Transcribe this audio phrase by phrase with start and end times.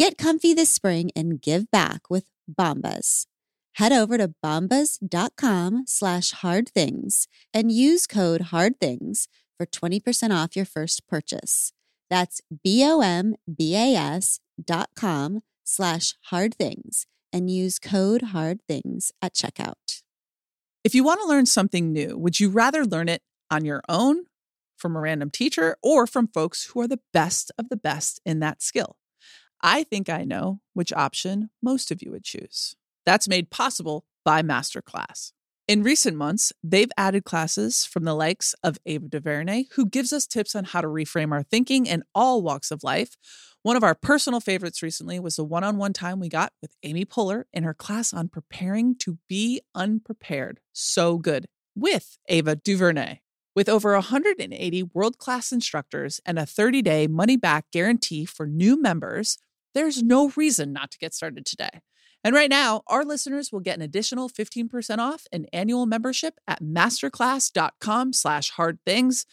[0.00, 3.26] Get comfy this spring and give back with Bombas.
[3.74, 9.28] Head over to bombas.com slash hard things and use code hard things
[9.58, 11.74] for 20% off your first purchase.
[12.08, 20.00] That's B-O-M-B-A-S dot com slash hard things and use code hard things at checkout.
[20.82, 23.20] If you want to learn something new, would you rather learn it
[23.50, 24.24] on your own,
[24.78, 28.40] from a random teacher, or from folks who are the best of the best in
[28.40, 28.96] that skill?
[29.62, 32.76] I think I know which option most of you would choose.
[33.04, 35.32] That's made possible by Masterclass.
[35.68, 40.26] In recent months, they've added classes from the likes of Ava DuVernay, who gives us
[40.26, 43.16] tips on how to reframe our thinking in all walks of life.
[43.62, 46.74] One of our personal favorites recently was the one on one time we got with
[46.82, 50.60] Amy Poehler in her class on preparing to be unprepared.
[50.72, 51.46] So good
[51.76, 53.20] with Ava DuVernay.
[53.54, 58.80] With over 180 world class instructors and a 30 day money back guarantee for new
[58.80, 59.38] members,
[59.74, 61.80] there's no reason not to get started today.
[62.22, 66.62] And right now, our listeners will get an additional 15% off an annual membership at
[66.62, 69.24] masterclass.com slash hard things.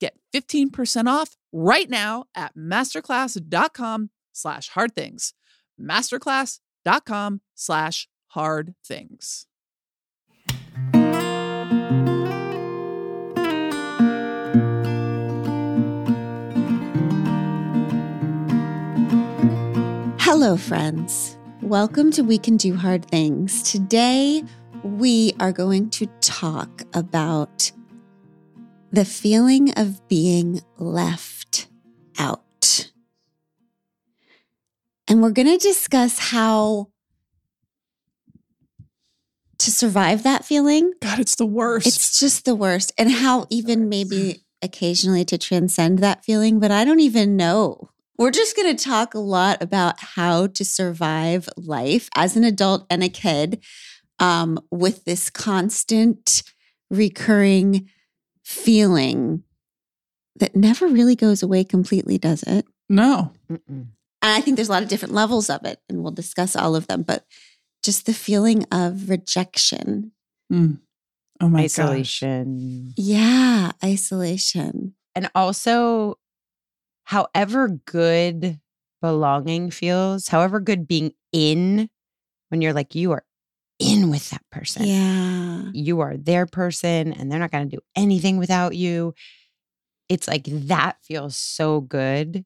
[0.00, 5.32] Get 15% off right now at masterclass.com slash hard things.
[5.80, 9.46] Masterclass.com slash hard things.
[20.36, 21.38] Hello, friends.
[21.62, 23.62] Welcome to We Can Do Hard Things.
[23.62, 24.42] Today,
[24.82, 27.70] we are going to talk about
[28.90, 31.68] the feeling of being left
[32.18, 32.90] out.
[35.06, 36.88] And we're going to discuss how
[39.58, 40.94] to survive that feeling.
[41.00, 41.86] God, it's the worst.
[41.86, 42.90] It's just the worst.
[42.98, 48.30] And how even maybe occasionally to transcend that feeling, but I don't even know we're
[48.30, 53.02] just going to talk a lot about how to survive life as an adult and
[53.02, 53.62] a kid
[54.18, 56.42] um, with this constant,
[56.90, 57.88] recurring
[58.44, 59.42] feeling
[60.36, 62.66] that never really goes away completely, does it?
[62.88, 63.32] no.
[63.50, 63.86] Mm-mm.
[64.24, 66.74] And I think there's a lot of different levels of it, and we'll discuss all
[66.74, 67.02] of them.
[67.02, 67.26] But
[67.82, 70.12] just the feeling of rejection.
[70.50, 70.80] Mm.
[71.42, 71.78] Oh my gosh.
[71.78, 72.94] Isolation.
[72.96, 74.94] Yeah, isolation.
[75.14, 76.18] And also,
[77.04, 78.60] however good
[79.00, 81.88] belonging feels, however good being in
[82.48, 83.24] when you're like, you are
[83.78, 84.86] in with that person.
[84.86, 85.62] Yeah.
[85.72, 89.14] You are their person and they're not going to do anything without you.
[90.08, 92.44] It's like that feels so good.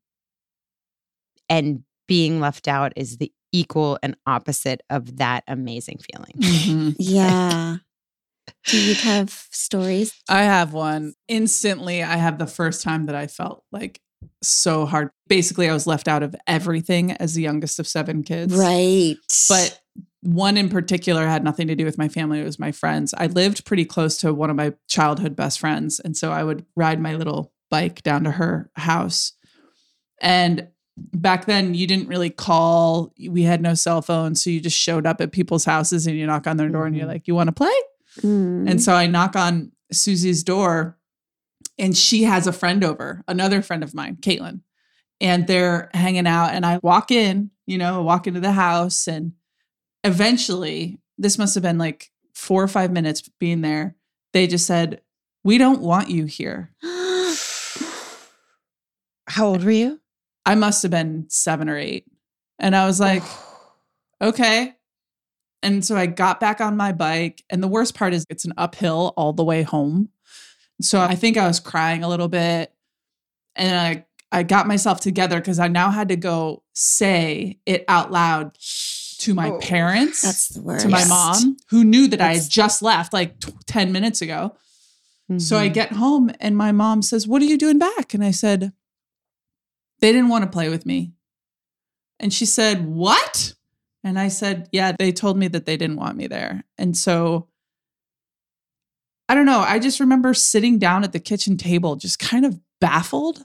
[1.48, 6.34] And being left out is the equal and opposite of that amazing feeling.
[6.38, 6.96] Mhm.
[6.98, 7.76] Yeah.
[8.66, 10.12] Do you have stories?
[10.28, 11.14] I have one.
[11.28, 14.00] Instantly, I have the first time that I felt like
[14.42, 15.10] so hard.
[15.28, 18.54] Basically, I was left out of everything as the youngest of seven kids.
[18.54, 19.16] Right.
[19.48, 19.80] But
[20.22, 22.40] one in particular had nothing to do with my family.
[22.40, 23.14] It was my friends.
[23.16, 26.00] I lived pretty close to one of my childhood best friends.
[26.00, 29.32] And so I would ride my little bike down to her house.
[30.20, 33.12] And back then, you didn't really call.
[33.28, 34.42] We had no cell phones.
[34.42, 36.96] So you just showed up at people's houses and you knock on their door and
[36.96, 37.10] you're Mhm.
[37.10, 37.70] like, You want to play?
[38.22, 38.68] Mm.
[38.68, 40.97] And so I knock on Susie's door,
[41.78, 44.60] and she has a friend over, another friend of mine, Caitlin.
[45.20, 46.54] And they're hanging out.
[46.54, 49.06] And I walk in, you know, walk into the house.
[49.08, 49.32] And
[50.04, 53.96] eventually, this must have been like four or five minutes being there.
[54.32, 55.00] They just said,
[55.44, 56.72] We don't want you here.
[59.26, 60.00] How old were you?
[60.46, 62.06] I must have been seven or eight.
[62.58, 63.22] And I was like,
[64.20, 64.74] okay.
[65.62, 67.44] And so I got back on my bike.
[67.50, 70.10] And the worst part is it's an uphill all the way home.
[70.80, 72.72] So I think I was crying a little bit.
[73.56, 78.12] And I, I got myself together because I now had to go say it out
[78.12, 78.56] loud
[79.18, 79.58] to my Oh.
[79.58, 80.84] parents, That's the worst.
[80.84, 84.54] to my mom, who knew that I had just left like t- 10 minutes ago.
[85.38, 85.64] So Mm-hmm.
[85.64, 88.14] I get home and my mom says, What are you doing back?
[88.14, 88.72] And I said,
[90.00, 91.12] They didn't want to play with me.
[92.20, 93.54] And she said, What?
[94.04, 96.64] And I said, Yeah, they told me that they didn't want me there.
[96.78, 97.48] And so
[99.28, 99.60] I don't know.
[99.60, 103.44] I just remember sitting down at the kitchen table, just kind of baffled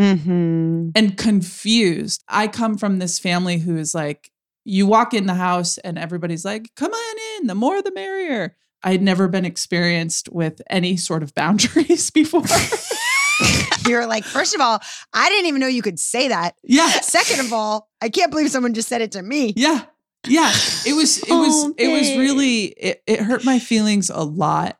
[0.00, 0.92] Mhm.
[0.94, 2.22] and confused.
[2.28, 4.30] I come from this family who is like
[4.64, 8.56] you walk in the house and everybody's like, come on in, the more the merrier.
[8.82, 12.44] I had never been experienced with any sort of boundaries before.
[13.88, 14.80] You're like, first of all,
[15.12, 16.54] I didn't even know you could say that.
[16.62, 16.88] yeah.
[17.00, 19.52] Second of all, I can't believe someone just said it to me.
[19.56, 19.82] Yeah.
[20.26, 20.52] Yeah.
[20.86, 24.78] It was it was Oh, it was really it, it hurt my feelings a lot.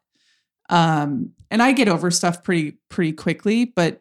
[0.71, 4.01] Um and I get over stuff pretty pretty quickly, but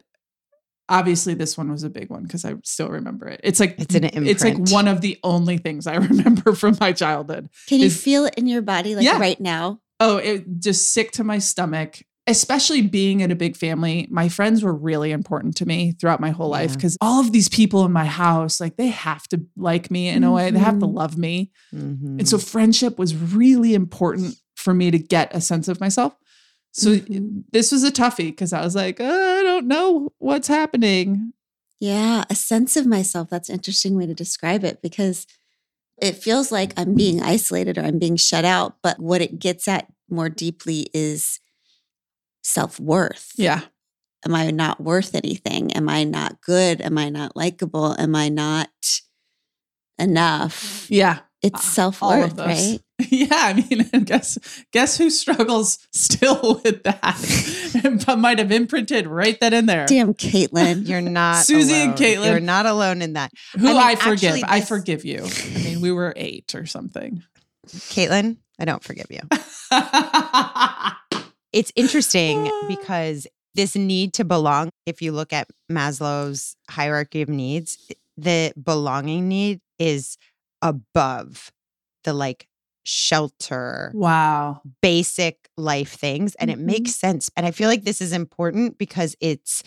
[0.87, 3.41] obviously this one was a big one because I still remember it.
[3.43, 6.93] It's like It's an it's like one of the only things I remember from my
[6.93, 7.49] childhood.
[7.67, 9.19] Can you Is- feel it in your body like Yeah.
[9.19, 9.81] right now?
[9.99, 12.01] Oh, it just sick to my stomach.
[12.27, 16.29] Especially being in a big family, my friends were really important to me throughout my
[16.29, 19.89] whole life because all of these people in my house, like they have to like
[19.89, 20.93] me in a way, they have to Mhm.
[20.93, 21.49] love me.
[21.73, 22.19] Mhm.
[22.19, 26.13] And so friendship was really important for me to get a sense of myself.
[26.79, 27.43] So Mhm.
[27.51, 31.33] this was a toughie because I was like, "Uh, I don't know what's happening.
[31.79, 33.29] Yeah, a sense of myself.
[33.29, 35.25] That's an interesting way to describe it because
[36.01, 38.77] it feels like I'm being isolated or I'm being shut out.
[38.81, 41.39] But what it gets at more deeply is
[42.43, 43.31] self worth.
[43.35, 43.61] Yeah.
[44.25, 45.71] Am I not worth anything?
[45.73, 46.81] Am I not good?
[46.81, 47.95] Am I not likable?
[47.99, 48.69] Am I not
[49.97, 50.85] enough?
[50.89, 51.19] Yeah.
[51.41, 52.79] It's self worth, right?
[53.09, 53.27] Yeah.
[53.31, 54.37] I mean, guess
[54.71, 58.03] guess who struggles still with that?
[58.05, 59.85] but might have imprinted right then and there.
[59.87, 60.87] Damn, Caitlin.
[60.87, 61.97] You're not Susie and alone.
[61.97, 62.29] Caitlin.
[62.31, 63.31] You're not alone in that.
[63.57, 64.35] Who I I, forgive.
[64.35, 65.23] actually, I forgive you.
[65.55, 67.23] I mean, we were eight or something.
[67.67, 69.21] Caitlin, I don't forgive you.
[71.51, 72.65] It's interesting ah.
[72.67, 79.27] because this need to belong, if you look at Maslow's hierarchy of needs, the belonging
[79.27, 80.17] need is
[80.61, 81.51] above
[82.03, 82.47] the like
[82.83, 84.61] shelter, wow.
[84.81, 86.35] basic life things.
[86.35, 87.29] And it makes sense.
[87.35, 89.63] And I feel like this is important because it's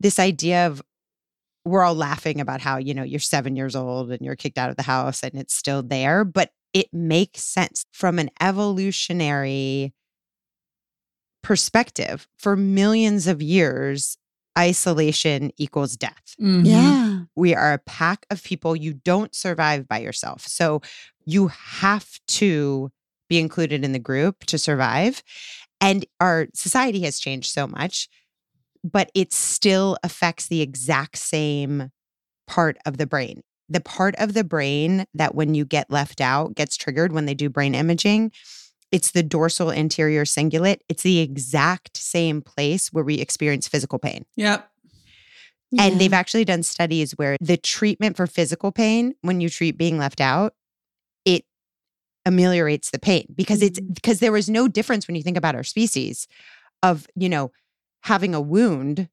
[0.00, 0.82] this idea of
[1.64, 4.70] we're all laughing about how, you know, you're seven years old and you're kicked out
[4.70, 9.94] of the house and it's still there, but it makes sense from an evolutionary
[11.42, 12.26] perspective.
[12.38, 14.16] For millions of years,
[14.56, 16.64] isolation equals death Mhm.
[16.64, 17.20] Yeah.
[17.34, 20.80] we are a pack of people you don't survive by yourself so
[21.26, 22.90] you have to
[23.28, 25.22] be included in the group to survive
[25.80, 28.08] and our society has changed so much
[28.84, 31.90] but it still affects the exact same
[32.46, 33.40] part of the brain.
[33.70, 37.32] The part of the brain that when you get left out gets triggered when they
[37.32, 38.30] do brain imaging
[38.94, 40.78] it's the dorsal anterior cingulate.
[40.88, 44.24] It's the exact same place where we experience physical pain.
[44.36, 44.70] Yep.
[45.76, 49.98] and they've actually done studies where the treatment for physical pain, when you treat being
[49.98, 50.54] left out,
[52.26, 53.94] ameliorates the pain because it's Mhm.
[53.94, 56.26] because there was no difference when you think about our species
[56.82, 57.50] of, you know,
[58.02, 59.08] having a wound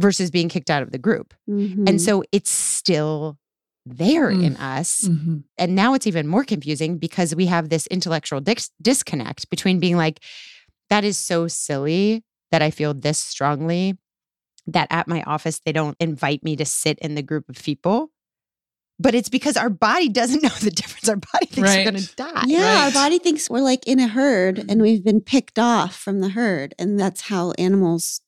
[0.00, 1.34] versus being kicked out of the group.
[1.48, 1.88] Mhm.
[1.88, 3.38] And so it's still
[3.84, 4.44] there Mm.
[4.44, 5.02] in us.
[5.08, 5.42] Mhm.
[5.58, 9.96] And now it's even more confusing because we have this intellectual dis- disconnect between being
[9.96, 10.20] like,
[10.88, 12.22] that is so silly
[12.52, 13.98] that I feel this strongly
[14.68, 18.11] that at my office, they don't invite me to sit in the group of people.
[18.98, 21.08] But it's because our body doesn't know the difference.
[21.08, 21.84] Our body thinks Right.
[21.84, 22.44] we're going to die.
[22.46, 26.20] Yeah, our body thinks we're like in a herd and we've been picked off from
[26.20, 26.74] the herd.
[26.78, 28.20] And that's how animals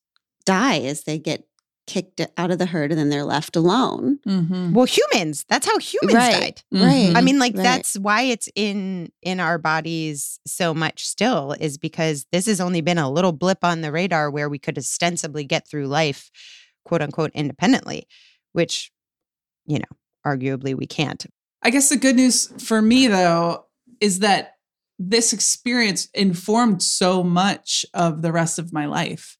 [0.45, 1.47] die is they get
[1.87, 4.19] kicked out of the herd and then they're left alone.
[4.27, 4.73] Mhm.
[4.73, 6.63] Well, humans, that's how humans right.
[6.73, 6.83] died.
[6.83, 7.13] Right.
[7.15, 7.63] I mean, like Right.
[7.63, 12.81] that's why it's in in our bodies so much still is because this has only
[12.81, 16.31] been a little blip on the radar where we could ostensibly get through life,
[16.87, 18.09] quote unquote, independently,
[18.53, 18.91] which,
[19.67, 21.27] you know, arguably we can't.
[21.63, 23.67] I guess the good news for me though
[24.01, 24.57] is that
[24.99, 29.37] this experience informed so much of the rest of my life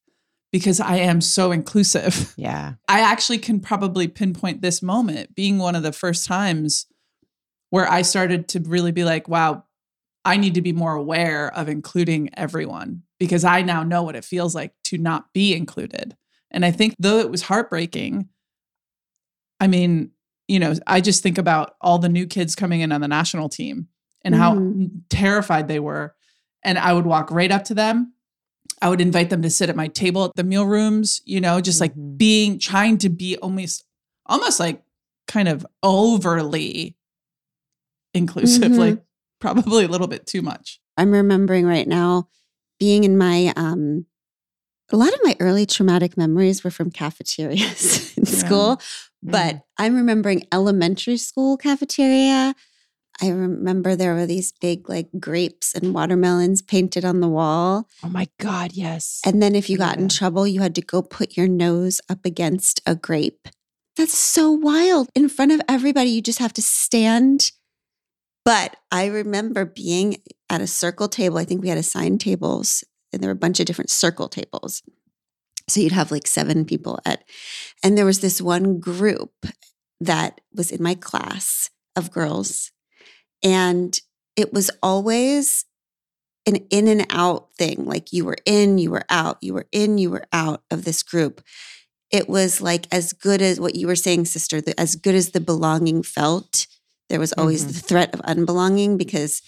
[0.51, 2.33] because I am so inclusive.
[2.37, 2.73] Yeah.
[2.87, 6.85] I actually can probably pinpoint this moment being one of the first times
[7.69, 9.63] where I started to really be like, wow,
[10.23, 14.25] I need to be more aware of including everyone because I now know what it
[14.25, 16.15] feels like to not be included.
[16.51, 18.29] And I think though it was heartbreaking,
[19.59, 20.11] I mean,
[20.47, 23.49] you know, I just think about all the new kids coming in on the national
[23.49, 23.87] team
[24.23, 25.01] and how Mhm.
[25.09, 26.15] terrified they were.
[26.63, 28.13] And I would walk right up to them.
[28.81, 31.61] I would invite them to sit at my table at the meal rooms, you know,
[31.61, 32.17] just like Mhm.
[32.17, 33.83] being trying to be almost
[34.27, 34.83] almost like
[35.27, 36.95] kind of overly
[38.13, 38.77] inclusive, Mhm.
[38.77, 39.03] like
[39.39, 40.79] probably a little bit too much.
[40.97, 42.29] I'm remembering right now
[42.79, 44.05] being in my um
[44.91, 48.31] a lot of my early traumatic memories were from cafeterias in Yeah.
[48.31, 48.81] school,
[49.23, 49.61] but mm.
[49.77, 52.53] I'm remembering elementary school cafeteria.
[53.21, 57.87] I remember there were these big like grapes and watermelons painted on the wall.
[58.03, 59.21] Oh my God, yes.
[59.25, 62.25] And then if you got in trouble, you had to go put your nose up
[62.25, 63.47] against a grape.
[63.95, 65.07] That's so wild.
[65.15, 67.51] In front of everybody, you just have to stand
[68.43, 70.17] But I remember being
[70.49, 71.37] at a circle table.
[71.37, 72.83] I think we had assigned tables,
[73.15, 74.83] and there were a bunch of different circle tables.
[75.67, 77.23] So you'd have like seven people at,
[77.83, 79.31] and there was this one group
[79.99, 82.71] that was in my class of girls.
[83.41, 83.97] And
[84.35, 85.65] it was always
[86.45, 87.85] an in and out thing.
[87.85, 91.01] Like you were in, you were out, you were in, you were out of this
[91.01, 91.41] group.
[92.11, 95.31] It was like as good as what you were saying, sister, the, as good as
[95.31, 96.67] the belonging felt.
[97.09, 97.67] There was always Mhm.
[97.67, 99.41] the threat of unbelonging because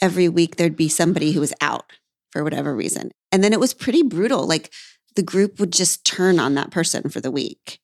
[0.00, 1.92] every week there'd be somebody who was out
[2.32, 3.10] for whatever reason.
[3.32, 4.46] And then it was pretty brutal.
[4.46, 4.72] Like
[5.16, 7.80] the group would just turn on that person for the week.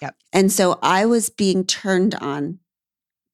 [0.00, 0.16] Yep.
[0.32, 2.58] And so I was being turned on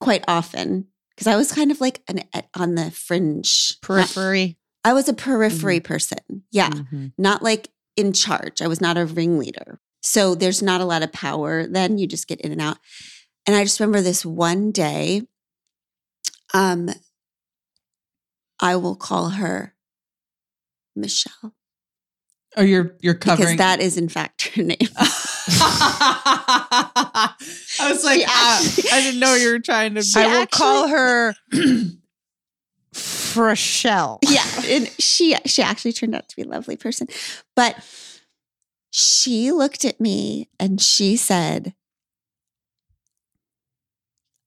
[0.00, 2.23] quite often because I was kind of like an
[2.55, 3.77] on the fringe.
[3.81, 4.59] Periphery.
[4.85, 6.45] I was a periphery person.
[6.50, 6.71] Yeah.
[6.71, 7.12] Mhm.
[7.19, 8.62] Not like in charge.
[8.62, 9.81] I was not a ringleader.
[10.03, 11.99] So there's not a lot of power then.
[11.99, 12.79] You just get in and out.
[13.47, 15.23] And I just remember this one day,
[16.55, 16.91] um,
[18.61, 19.75] I will call her
[21.00, 21.55] Michelle
[22.57, 24.78] Oh, you're you're covering because that is in fact her name.
[26.61, 27.35] I
[27.88, 30.02] was like, ah, actually- I didn't know you were trying to.
[30.17, 31.35] I will call her
[32.95, 34.19] Frachelle.
[34.23, 37.07] yeah, and she she actually turned out to be a lovely person.
[37.55, 37.76] But
[38.90, 41.75] she looked at me and she said,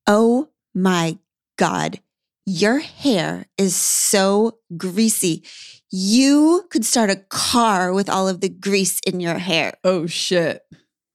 [0.07, 1.17] "Oh my
[1.57, 2.01] god,
[2.45, 5.43] your hair is so greasy.
[5.91, 10.61] You could start a car with all of the grease in your hair." oh shit!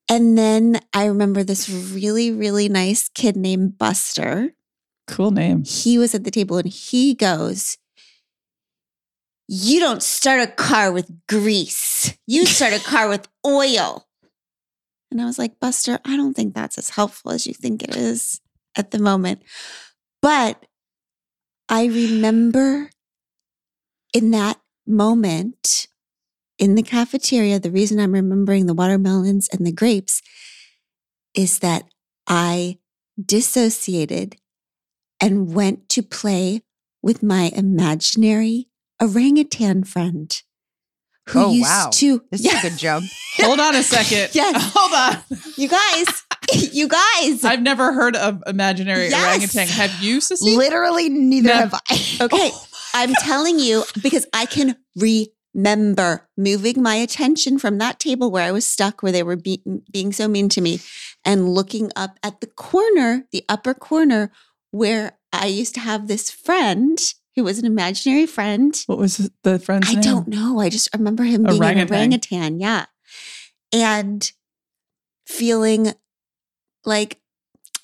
[0.08, 4.52] And then I remember this really really nice kid named Buster.
[5.06, 5.64] Cool name.
[5.64, 7.78] he was at the table and he goes,
[9.46, 12.16] You don't start a car with grease.
[12.26, 14.06] You start a car with oil.
[15.10, 17.94] And I was like, Buster, I don't think that's as helpful as you think it
[17.94, 18.40] is
[18.76, 19.42] at the moment.
[20.20, 20.66] But
[21.68, 22.90] I remember
[24.12, 25.86] in that moment
[26.58, 30.22] in the cafeteria, the reason I'm remembering the watermelons and the grapes
[31.34, 31.84] is that
[32.26, 32.78] I
[33.22, 34.36] dissociated
[35.20, 36.62] and went to play
[37.02, 38.68] with my imaginary
[39.00, 40.42] orangutan friend
[41.28, 41.90] who Oh, used wow.
[41.94, 43.04] to This Yeah, is a good jump.
[43.40, 44.34] Hold on a second.
[44.34, 44.54] Yes.
[44.74, 45.22] Hold on.
[45.56, 46.22] you guys
[46.72, 49.24] you guys I've never heard of imaginary Yes.
[49.24, 49.68] orangutan.
[49.68, 50.56] Have you, Sissy?
[50.56, 51.54] Literally, neither No.
[51.54, 52.18] have I.
[52.22, 52.50] okay
[52.96, 54.76] i'm telling you because i can
[55.54, 59.62] remember moving my attention from that table where i was stuck where they were be-
[59.90, 60.80] being so mean to me
[61.24, 64.30] and looking up at the corner the upper corner
[64.70, 66.98] where i used to have this friend
[67.34, 70.02] who was an imaginary friend What was the friend's I name?
[70.02, 70.58] don't know.
[70.58, 71.88] I just remember him being Orangutan.
[71.88, 72.60] an orangutan.
[72.60, 72.86] Yeah.
[73.74, 74.32] And
[75.26, 75.92] feeling
[76.86, 77.20] like,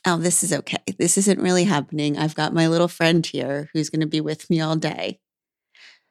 [0.07, 0.79] oh, this is okay.
[0.99, 2.19] This isn't really happening.
[2.19, 5.21] I've got my little friend here who's going to be with me all day.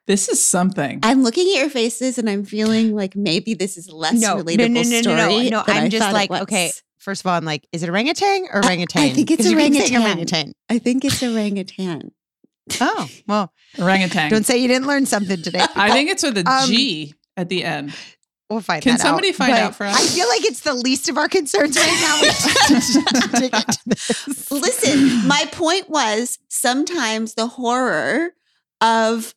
[0.08, 1.00] This is something.
[1.04, 4.44] I'm looking at your faces and I'm feeling like maybe this is less No, no,
[4.44, 5.50] relatable no, no, no, story.
[5.50, 5.64] no, no.
[5.66, 8.64] than I I'm just like, okay, First of all, I'm like, is it orangutan or
[8.64, 10.02] I- I think it's 'Cause you keep saying orangutan.
[10.04, 10.54] orangutan.
[10.70, 12.12] I think it's orangutan.
[12.80, 14.30] Oh, well, orangutan.
[14.30, 15.66] don't say you didn't learn something today.
[15.76, 17.94] I think it's with a G Um, at the end.
[18.52, 19.08] We'll find Can that out.
[19.08, 19.96] somebody find But out for us?
[19.96, 22.20] I feel like it's the least of our concerns right now.
[22.22, 24.52] We have to dig into this.
[24.52, 28.32] Listen, my point was sometimes the horror
[28.82, 29.34] of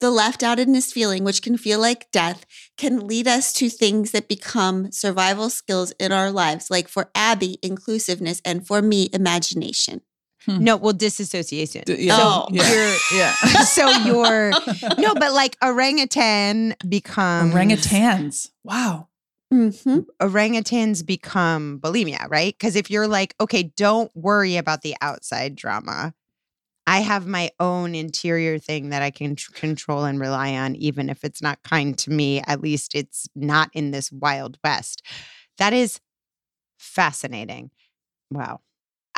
[0.00, 2.44] the left outedness feeling, which can feel like death,
[2.76, 6.70] can lead us to things that become survival skills in our lives.
[6.70, 10.02] Like for Abby, inclusiveness, and for me, imagination.
[10.46, 11.82] No, well, disassociation.
[11.84, 12.16] D- yeah.
[12.18, 12.46] Oh.
[12.50, 12.72] yeah.
[12.72, 13.32] You're, yeah.
[13.64, 14.50] so you're
[14.98, 18.50] no, but like orangutan becomes Orangutans.
[18.64, 19.08] Wow.
[19.50, 19.68] hmm
[20.22, 22.54] orangutans become bulimia, right?
[22.56, 26.14] Because if you're like, okay, don't worry about the outside drama.
[26.86, 31.10] I have my own interior thing that I can tr- control and rely on, even
[31.10, 32.40] if it's not kind to me.
[32.46, 35.02] At least it's not in this wild west.
[35.58, 36.00] That is
[36.78, 37.70] fascinating.
[38.30, 38.60] Wow.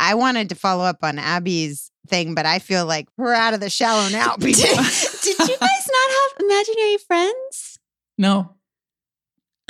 [0.01, 3.61] I wanted to follow up on Abby's thing, but I feel like we're out of
[3.61, 4.35] the shallow now.
[4.41, 7.79] Did, did you guys not have imaginary friends?
[8.19, 8.57] No,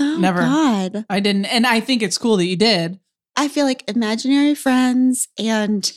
[0.02, 0.38] Oh, Never.
[0.40, 1.04] God.
[1.10, 1.44] I didn't.
[1.46, 2.98] And I think it's cool that you did.
[3.36, 5.92] I feel like imaginary friends and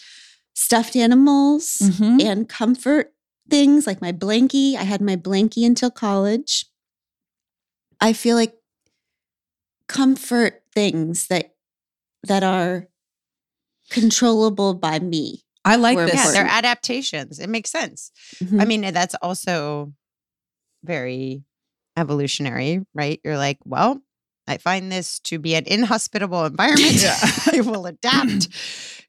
[0.55, 2.21] stuffed animals Mhm.
[2.21, 3.13] and comfort
[3.49, 4.75] things like my blankie.
[4.75, 6.65] I had my blankie until college.
[8.01, 8.55] I feel like
[9.87, 11.55] comfort things that
[12.23, 12.87] that are
[13.89, 15.43] controllable by me.
[15.65, 16.15] I like We're this.
[16.15, 17.39] yeah, they're adaptations.
[17.39, 18.11] It makes sense.
[18.43, 18.59] Mm-hmm.
[18.61, 19.93] I mean, that's also
[20.83, 21.43] very
[21.95, 23.21] evolutionary, right?
[23.23, 24.01] You're like, well,
[24.47, 27.01] I find this to be an inhospitable environment.
[27.01, 27.15] Yeah.
[27.53, 28.49] I will adapt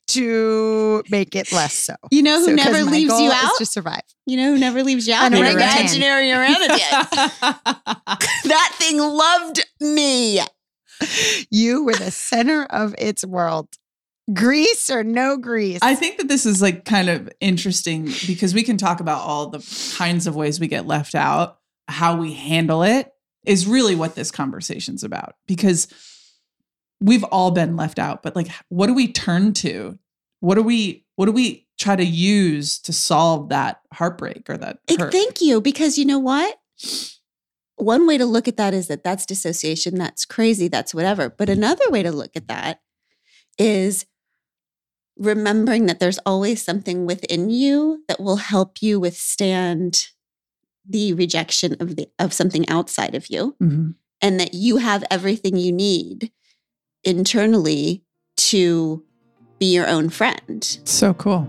[0.09, 1.95] to make it less so.
[2.11, 3.53] You know who So, 'cause never my leaves goal you is out?
[3.59, 4.03] to survive.
[4.27, 5.27] you know who never leaves you out?
[5.27, 5.79] An The orangutan.
[5.81, 6.79] imaginary orangutan.
[8.45, 10.41] that thing loved me.
[11.51, 13.69] You were the center of its world.
[14.33, 15.81] Grease or no grease?
[15.83, 19.49] I think that this is like kind of interesting because we can talk about all
[19.49, 21.59] the kinds of ways we get left out.
[21.89, 23.13] How we handle it
[23.45, 25.89] is really what this conversation's about because
[27.01, 29.99] we've all been left out, but like what do we turn to?
[30.41, 34.79] What do we what do we try to use to solve that heartbreak or that
[34.99, 35.13] hurt?
[35.13, 35.61] Thank you.
[35.61, 36.59] Because you know what?
[37.77, 41.29] One way to look at that is that that's dissociation, that's crazy, that's whatever.
[41.29, 42.81] But another way to look at that
[43.59, 44.07] is
[45.17, 50.09] remembering that there's always something within you that will help you withstand
[50.89, 53.95] the rejection of the of something outside of you Mhm.
[54.21, 56.31] and that you have everything you need
[57.05, 58.03] internally
[58.37, 59.05] to
[59.59, 60.79] be your own friend.
[60.85, 61.49] So cool.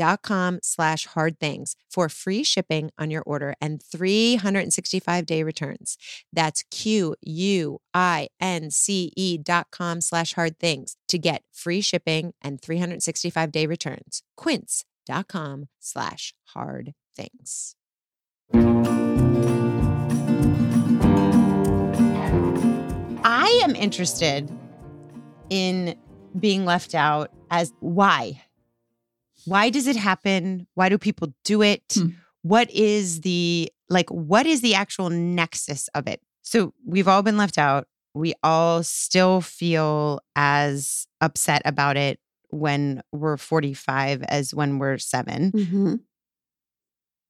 [0.00, 5.96] quince.com slash hard things for free shipping on your order and 365 day returns.
[6.32, 11.80] That's Q U I N C E dot com slash hard things to get free
[11.80, 14.22] shipping and 365 day returns.
[14.36, 17.74] Quince.com slash hard things.
[23.22, 24.50] I am interested
[25.50, 25.96] in
[26.38, 28.40] being left out as why?
[29.44, 30.66] Why does it happen?
[30.74, 31.82] Why do people do it?
[31.94, 32.08] Hmm.
[32.42, 36.20] What is the like what is the actual nexus of it?
[36.42, 37.86] So we've all been left out.
[38.14, 45.52] We all still feel as upset about it when we're 45 as when we're 7.
[45.52, 45.94] Mm-hmm.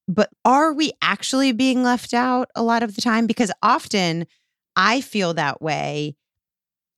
[0.09, 3.27] But are we actually being left out a lot of the time?
[3.27, 4.27] Because often
[4.75, 6.17] I feel that way.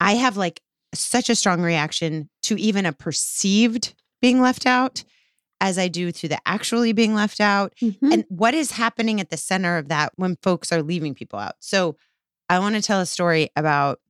[0.00, 0.60] I have like
[0.94, 5.04] such a strong reaction to even a perceived being left out
[5.60, 7.74] as I do to the actually being left out.
[7.80, 8.12] Mm-hmm.
[8.12, 11.54] And what is happening at the center of that when folks are leaving people out?
[11.60, 11.96] So
[12.48, 14.00] I want to tell a story about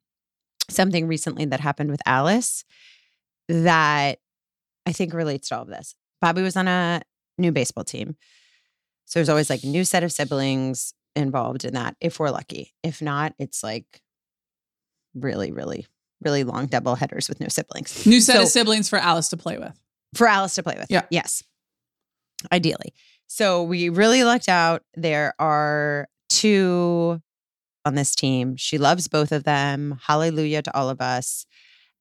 [0.70, 2.64] something recently that happened with Alice
[3.48, 4.18] that
[4.86, 5.94] I think relates to all of this.
[6.20, 7.02] Bobby was on a
[7.36, 8.16] new baseball team.
[9.04, 12.72] So there's always like a new set of siblings involved in that if we're lucky.
[12.82, 14.00] If not, it's like
[15.14, 15.86] really, really,
[16.22, 18.06] really long double headers with no siblings.
[18.06, 19.78] New set of siblings for Alice to play with.
[20.14, 20.86] For Alice to play with.
[20.90, 21.02] Yeah.
[21.10, 21.42] Yes.
[22.50, 22.92] Ideally.
[23.26, 24.82] So we really lucked out.
[24.94, 27.20] There are two
[27.84, 28.56] on this team.
[28.56, 29.98] She loves both of them.
[30.06, 31.46] Hallelujah to all of us.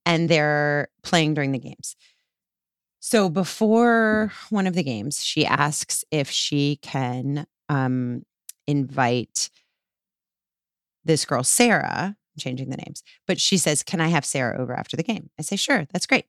[0.05, 1.95] And they're playing during the games.
[2.99, 8.23] So before one of the games, she asks if she can um,
[8.67, 9.49] invite
[11.03, 12.15] this girl, Sarah.
[12.15, 15.29] I'm changing the names, but she says, Can I have Sarah over after the game?
[15.39, 16.25] I say, Sure, that's great.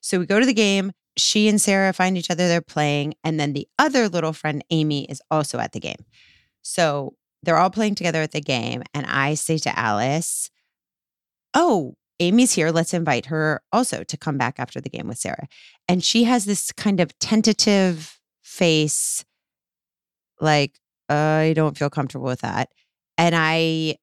[0.00, 0.92] So we go to the game.
[1.16, 2.48] She and Sarah find each other.
[2.48, 3.14] They're playing.
[3.22, 6.04] And then the other little friend, Amy, is also at the game.
[6.62, 8.82] So they're all playing together at the game.
[8.94, 10.50] And I say to Alice,
[11.54, 12.70] Oh, Amy's here.
[12.70, 15.48] Let's invite her also to come back after the game with Sarah.
[15.88, 19.24] And she has this kind of tentative face,
[20.40, 22.70] like, I don't feel comfortable with that.
[23.18, 23.96] And I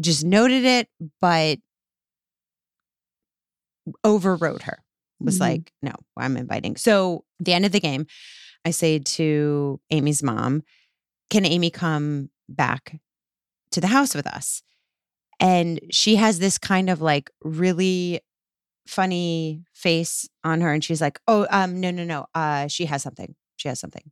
[0.00, 0.88] just noted it,
[1.20, 1.58] but
[4.04, 4.82] overrode her.
[5.20, 5.40] Was Mhm.
[5.40, 6.76] like, no, I'm inviting.
[6.76, 8.06] So at the end of the game,
[8.64, 10.62] I say to Amy's mom,
[11.30, 13.00] Can Amy come back
[13.70, 14.62] to the house with us?
[15.40, 18.20] And she has this kind of like really
[18.86, 20.72] funny face on her.
[20.72, 22.26] And she's like, Oh, um, no, no, no.
[22.34, 23.34] Uh, she has something.
[23.56, 24.10] She has something.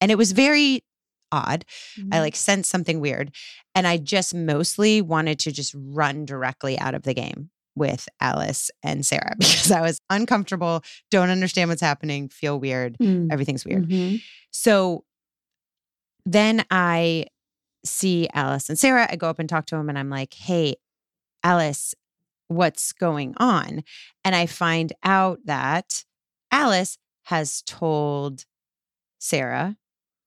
[0.00, 0.84] And it was very
[1.32, 1.64] odd.
[2.12, 3.34] I like sensed something weird.
[3.74, 8.70] And I just mostly wanted to just run directly out of the game with Alice
[8.82, 13.28] and Sarah because I was uncomfortable, don't understand what's happening, feel weird, Mm.
[13.30, 13.88] everything's weird.
[13.88, 14.20] Mhm.
[14.50, 15.04] So
[16.24, 17.26] then I
[17.84, 19.06] see Alice and Sarah.
[19.10, 20.74] I go up and talk to them and I'm like, hey,
[21.44, 21.94] Alice,
[22.48, 23.84] what's going on?
[24.24, 26.04] And I find out that
[26.50, 28.44] Alice has told
[29.18, 29.76] Sarah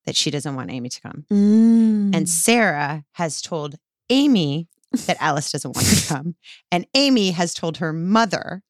[0.05, 1.25] that she doesn't want Amy to come.
[1.31, 2.15] Mm.
[2.15, 3.75] And Sarah has told
[4.09, 4.67] Amy
[5.05, 6.35] that Alice doesn't want to come.
[6.71, 8.63] And Amy has told her mother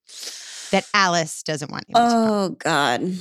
[0.71, 2.29] that Alice doesn't want Amy to come.
[2.29, 3.13] oh God.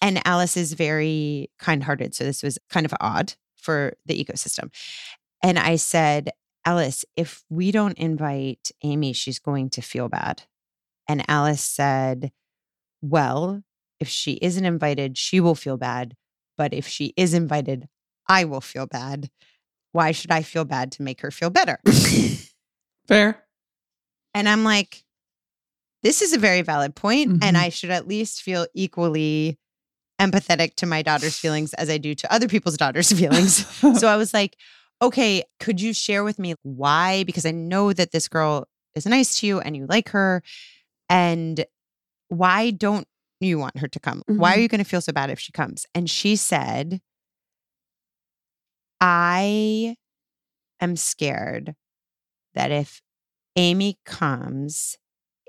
[0.00, 2.14] And Alice is very kind hearted.
[2.14, 4.70] So this was kind of odd for the ecosystem.
[5.42, 6.30] And I said,
[6.66, 10.42] Alice, if we don't invite Amy, she's going to feel bad.
[11.08, 12.32] And Alice said,
[13.02, 13.62] Well,
[14.00, 16.14] if she isn't invited, she will feel bad.
[16.56, 17.88] But if she is invited,
[18.28, 19.30] I will feel bad.
[19.94, 21.78] Why should I feel bad to make her feel better?
[23.06, 23.44] Fair.
[24.34, 25.04] And I'm like,
[26.02, 27.60] this is a very valid point, and Mhm.
[27.60, 29.56] I should at least feel equally
[30.20, 33.64] empathetic to my daughter's feelings as I do to other people's daughters' feelings.
[34.00, 34.56] so I was like,
[35.00, 37.22] okay, could you share with me why?
[37.22, 40.42] Because I know that this girl is nice to you and you like her.
[41.08, 41.64] And
[42.30, 43.06] why don't
[43.38, 44.22] you want her to come?
[44.26, 44.62] Why are Mhm.
[44.62, 45.86] you going to feel so bad if she comes?
[45.94, 47.00] And she said,
[49.06, 49.96] I
[50.80, 51.74] am scared
[52.54, 53.02] that if
[53.54, 54.96] Amy comes,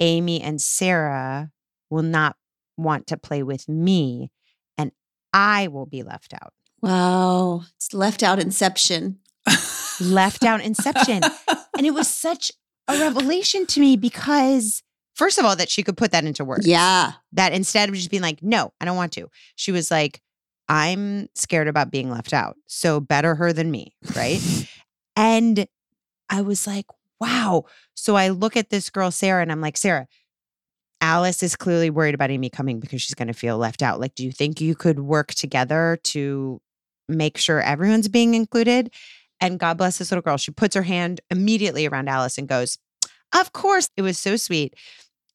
[0.01, 1.51] Amy and Sarah
[1.89, 2.35] will not
[2.75, 4.29] want to play with me
[4.77, 4.91] and
[5.31, 6.51] I will be left out.
[6.81, 7.63] wow.
[7.77, 9.19] It's left out inception.
[10.01, 11.21] Left out inception.
[11.77, 12.51] And it was such
[12.89, 16.67] a revelation to me because, first of all, that she could put that into words.
[16.67, 17.13] Yeah.
[17.31, 20.21] That instead of just being like, no, I don't want to, she was like,
[20.67, 22.57] I'm scared about being left out.
[22.67, 23.93] So better her than me.
[24.15, 24.41] Right.
[25.15, 25.67] and
[26.29, 26.85] I was like,
[27.19, 27.65] wow.
[27.93, 30.07] So I look at this girl, Sarah, and I'm like, Sarah,
[31.01, 33.99] Alice is clearly worried about Amy coming because she's going to feel left out.
[33.99, 36.61] Like, do you think you could work together to
[37.07, 38.91] make sure everyone's being included?
[39.39, 40.37] And God bless this little girl.
[40.37, 42.77] She puts her hand immediately around Alice and goes,
[43.37, 43.89] Of course.
[43.97, 44.73] It was so sweet.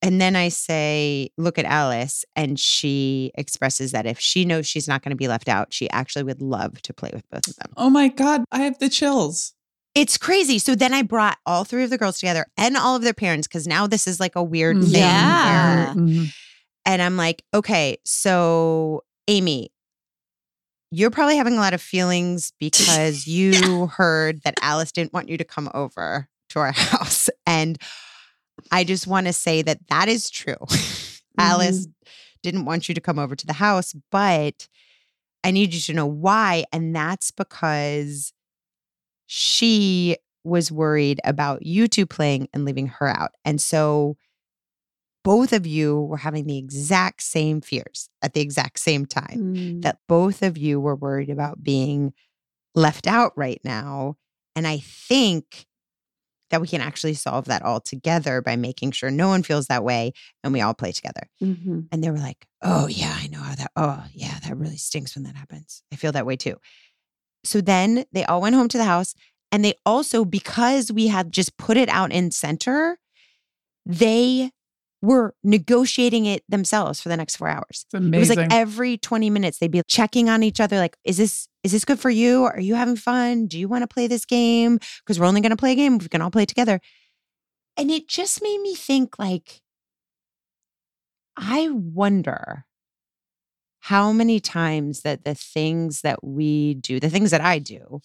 [0.02, 2.24] And then I say, Look at Alice.
[2.34, 5.90] And she expresses that if she knows she's not going to be left out, she
[5.90, 7.72] actually would love to play with both of them.
[7.76, 8.44] oh my God.
[8.50, 9.54] I have the chills.
[9.94, 10.58] It's crazy.
[10.58, 13.48] So then I brought all three of the girls together and all of their parents
[13.48, 14.86] because now this is like a weird mm-hmm.
[14.86, 15.00] thing.
[15.00, 15.86] Yeah.
[15.86, 16.24] where- mm-hmm.
[16.86, 19.72] and I'm like, okay, so Amy,
[20.92, 25.36] you're probably having a lot of feelings because you heard that Alice didn't want you
[25.36, 27.28] to come over to our house.
[27.46, 27.78] And
[28.70, 30.56] I just want to say that that is true.
[31.38, 31.86] Alice
[32.42, 34.68] didn't want you to come over to the house, but
[35.44, 36.64] I need you to know why.
[36.72, 38.32] And that's because
[39.26, 43.30] she was worried about you two playing and leaving her out.
[43.44, 44.16] And so
[45.22, 49.82] both of you were having the exact same fears at the exact same time Mm.
[49.82, 52.14] that both of you were worried about being
[52.74, 54.16] left out right now.
[54.56, 55.66] And I think
[56.50, 59.84] that we can actually solve that all together by making sure no one feels that
[59.84, 61.28] way and we all play together.
[61.42, 61.88] Mhm.
[61.90, 65.14] And they were like, oh, yeah, I know how that, oh, yeah, that really stinks
[65.14, 65.82] when that happens.
[65.92, 66.56] I feel that way too.
[67.44, 69.14] So then they all went home to the house.
[69.52, 72.98] And they also, because we had just put it out in center,
[73.86, 74.50] they
[75.02, 77.86] were negotiating it themselves for the next four hours.
[77.92, 81.16] It's It was like every 20 minutes they'd be checking on each other like is
[81.16, 82.44] this is this good for you?
[82.44, 83.46] Are you having fun?
[83.46, 84.78] Do you want to play this game?
[85.00, 86.80] Because we're only going to play a game we can all play together.
[87.76, 89.60] And it just made me think like
[91.36, 92.66] I wonder
[93.80, 98.00] how many times that the things that we do, the things that I do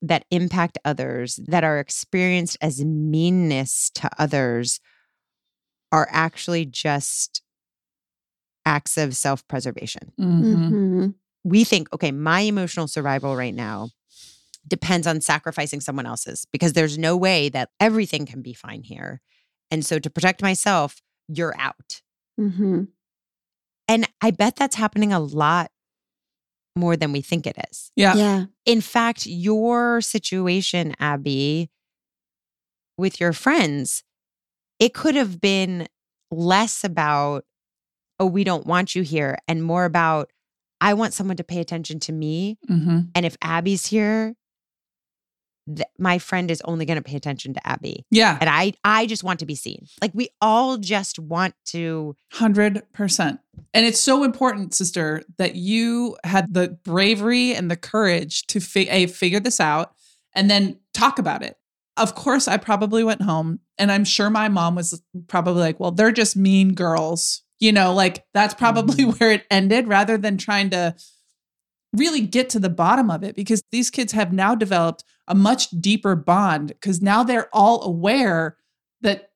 [0.00, 4.80] that impact others, that are experienced as meanness to others
[5.94, 7.40] are actually just
[8.66, 10.12] acts of self preservation.
[10.18, 10.70] Mhm.
[10.72, 11.14] Mhm.
[11.44, 13.90] We think, okay, my emotional survival right now
[14.66, 19.20] depends on sacrificing someone else's because there's no way that everything can be fine here.
[19.70, 22.02] And so to protect myself, you're out.
[22.40, 22.88] Mhm.
[23.86, 25.70] And I bet that's happening a lot
[26.74, 27.92] more than we think it is.
[27.94, 28.16] Yeah.
[28.16, 28.44] Yeah.
[28.66, 31.70] In fact, your situation, Abby,
[32.98, 34.02] with your friends,
[34.78, 35.86] it could have been
[36.30, 37.44] less about,
[38.18, 40.30] oh, we don't want you here, and more about,
[40.80, 42.58] I want someone to pay attention to me.
[42.68, 43.10] Mhm.
[43.14, 44.34] And if Abby's here,
[45.66, 48.04] th- my friend is only going to pay attention to Abby.
[48.10, 48.36] Yeah.
[48.40, 49.86] And I, I just want to be seen.
[50.02, 52.16] Like we all just want to.
[52.34, 53.38] 100%.
[53.72, 58.88] And it's so important, sister, that you had the bravery and the courage to fi-
[58.90, 59.94] a, figure this out
[60.34, 61.56] and then talk about it.
[61.96, 65.90] Of course, I probably went home and I'm sure my mom was probably like, well,
[65.92, 67.42] they're just mean girls.
[67.60, 69.18] You know, like that's probably Mhm.
[69.20, 70.94] where it ended rather than trying to
[71.92, 75.70] really get to the bottom of it because these kids have now developed a much
[75.80, 78.56] deeper bond because now they're all aware
[79.00, 79.30] that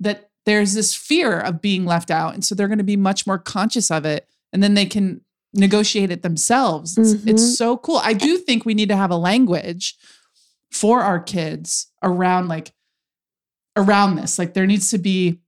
[0.00, 3.26] that there's this fear of being left out and so they're going to be much
[3.26, 5.20] more conscious of it and then they can
[5.54, 7.28] negotiate it themselves it's, Mhm.
[7.28, 9.94] it's so cool i do think we need to have a language
[10.70, 12.72] for our kids around like
[13.76, 14.38] around this.
[14.38, 15.40] Like there needs to be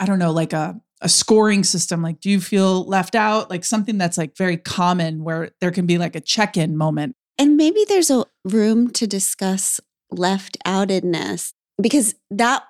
[0.00, 2.02] i don't know like a a scoring system.
[2.02, 3.50] Like do you feel left out?
[3.50, 7.14] Like something that's like very common where there can be like a check-in moment.
[7.38, 12.64] And maybe there's a room to discuss left outedness because that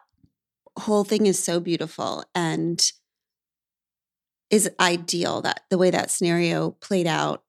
[0.78, 2.92] whole thing is so beautiful and
[4.50, 7.42] is ideal that the way that scenario played out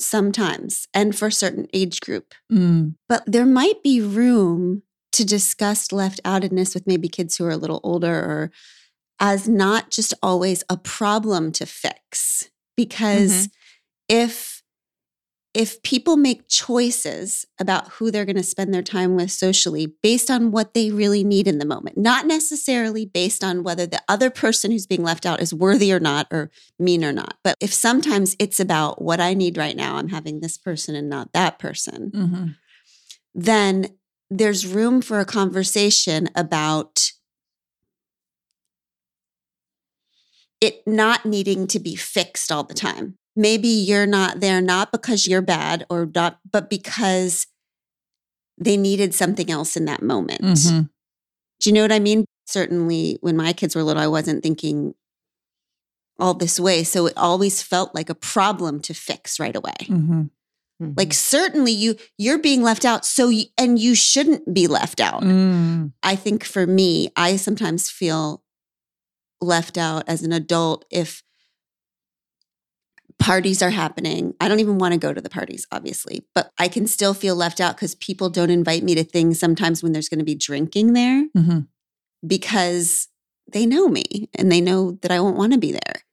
[0.00, 2.34] sometimes and for a certain age group.
[2.52, 7.50] Mm, But there might be room to discuss left outedness with maybe kids who are
[7.50, 8.50] a little older or
[9.20, 12.50] as not just always a problem to fix.
[12.76, 13.48] Because
[14.08, 14.63] if
[15.54, 20.30] if people make choices about who they're going to spend their time with socially based
[20.30, 24.30] on what they really need in the moment, not necessarily based on whether the other
[24.30, 27.38] person who's being left out is worthy or not or mean or not.
[27.44, 31.08] But if sometimes it's about what I need right now, I'm having this person and
[31.08, 32.56] not that person mhm.
[33.34, 33.96] then
[34.30, 37.12] there's room for a conversation about
[40.60, 43.18] it not needing to be fixed all the time.
[43.36, 47.46] Maybe you're not there not because you're bad or not, but because
[48.56, 50.40] they needed something else in that moment.
[50.40, 50.90] Mhm.
[51.60, 52.24] Do you know what I mean?
[52.46, 54.94] Certainly, when my kids were little, I wasn't thinking
[56.18, 56.84] all this way.
[56.84, 59.74] So it always felt like a problem to fix right away.
[59.88, 60.30] Mhm.
[60.96, 65.22] Like certainly you you're being left out so you, and you shouldn't be left out.
[65.22, 65.92] Mm.
[66.02, 68.42] I think for me, I sometimes feel
[69.40, 71.22] left out as an adult if
[73.18, 74.34] parties are happening.
[74.40, 77.36] I don't even want to go to the parties, obviously, but I can still feel
[77.36, 80.34] left out because people don't invite me to things sometimes when there's going to be
[80.34, 81.68] drinking there Mhm.
[82.26, 83.08] because
[83.50, 86.04] they know me and they know that I won't want to be there.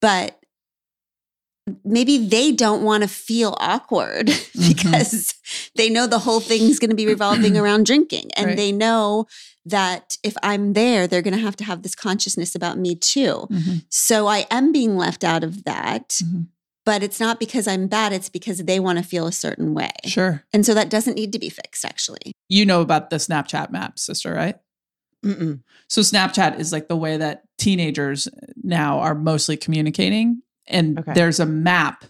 [0.00, 0.36] But
[1.84, 4.26] maybe they don't want to feel awkward
[4.68, 5.34] because
[5.76, 8.30] they know the whole thing's going to be revolving around drinking.
[8.36, 8.56] And Right.
[8.56, 9.26] they know
[9.70, 13.46] that if I'm there, they're going to have to have this consciousness about me too.
[13.50, 13.84] Mhm.
[13.88, 16.10] So I am being left out of that.
[16.22, 16.46] Mhm.
[16.86, 19.92] But it's not because I'm bad, it's because they want to feel a certain way.
[20.06, 20.44] Sure.
[20.52, 22.32] And so that doesn't need to be fixed, actually.
[22.48, 24.56] You know about the Snapchat map, sister, right?
[25.24, 25.60] Mm-mm.
[25.88, 28.28] So Snapchat is like the way that teenagers
[28.62, 31.12] now are mostly communicating and Okay.
[31.12, 32.04] there's a map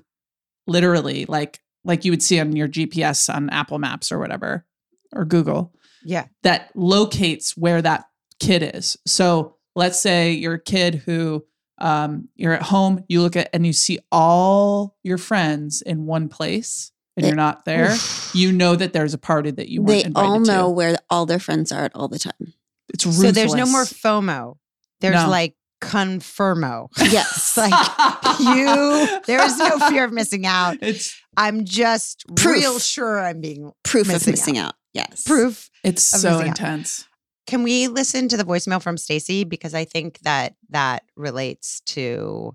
[0.67, 4.65] literally like like you would see on your GPS on Apple Maps or whatever
[5.13, 6.27] or Google Yeah.
[6.43, 8.05] that locates where that
[8.39, 8.97] kid is.
[9.07, 11.45] So let's say you're a kid who
[11.79, 16.29] um, you're at home, you look at and you see all your friends in one
[16.29, 17.95] place and you're not there.
[18.35, 20.71] You know that there's a party that you weren't They invited all know to.
[20.71, 22.55] where all their friends are at all the time.
[22.93, 23.85] It's So there's no more.
[23.85, 24.57] FOMO.
[25.01, 25.29] There's No.
[25.29, 26.89] like confirmo.
[27.11, 27.57] Yes.
[27.57, 27.73] like
[28.41, 30.79] you, there is no fear of missing out.
[30.83, 32.57] It's I'm just Proof.
[32.57, 34.75] real sure I'm being Proof Missing of missing out.
[34.93, 35.25] Yes.
[35.25, 35.71] proof.
[35.85, 36.47] it's so missing out.
[36.47, 37.07] intense.
[37.47, 42.55] Can we listen to the voicemail from Stacy because I think that that relates to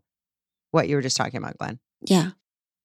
[0.76, 1.80] what you were just talking about, Glenn.
[2.02, 2.32] Yeah.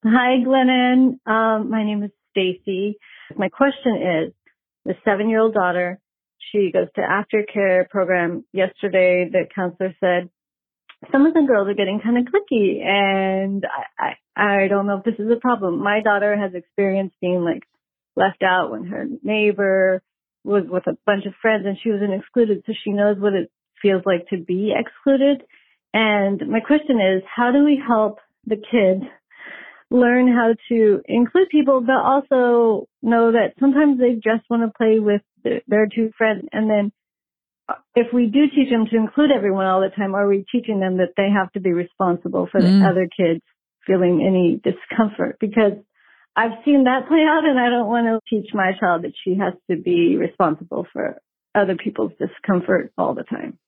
[0.04, 1.18] Hi, Glennon.
[1.26, 2.96] Um, my name is Stacy.
[3.36, 4.32] My question is,
[4.84, 5.98] the seven-year-old daughter,
[6.50, 8.44] she goes to aftercare program.
[8.52, 10.30] Yesterday, the counselor said
[11.10, 13.66] some of the girls are getting kind of cliquey, and
[13.98, 15.82] I, I, I don't know if this is a problem.
[15.82, 17.64] My daughter has experienced being like
[18.16, 20.02] left out when her neighbor
[20.44, 23.50] was with a bunch of friends and she wasn't excluded, so she knows what it
[23.82, 25.42] feels like to be excluded.
[25.92, 29.04] And my question is, how do we help the kids
[29.90, 35.00] learn how to include people, but also know that sometimes they just want to play
[35.00, 36.44] with their, their two friends.
[36.52, 36.92] And then
[37.68, 40.80] uh, if we do teach them to include everyone all the time, are we teaching
[40.80, 42.80] them that they have to be responsible for Mm.
[42.80, 43.40] the other kids
[43.86, 45.38] feeling any discomfort?
[45.40, 45.72] Because
[46.36, 49.36] I've seen that play out and I don't want to teach my child that she
[49.36, 51.20] has to be responsible for
[51.54, 53.58] other people's discomfort all the time.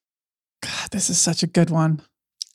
[0.62, 2.01] God, this is such a good one.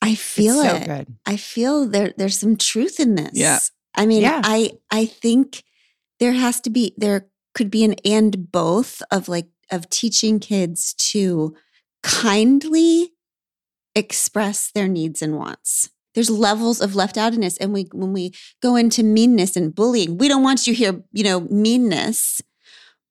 [0.00, 0.86] I feel it's so it.
[0.86, 1.16] good.
[1.26, 3.32] I feel there there's some truth in this.
[3.34, 3.58] Yeah.
[3.94, 4.40] I mean, Yeah.
[4.44, 5.62] I I think
[6.20, 10.94] there has to be there could be an and both of like of teaching kids
[10.94, 11.54] to
[12.02, 13.12] kindly
[13.94, 15.90] express their needs and wants.
[16.14, 20.28] There's levels of left outness and we when we go into meanness and bullying, we
[20.28, 22.40] don't want you here, you know, meanness,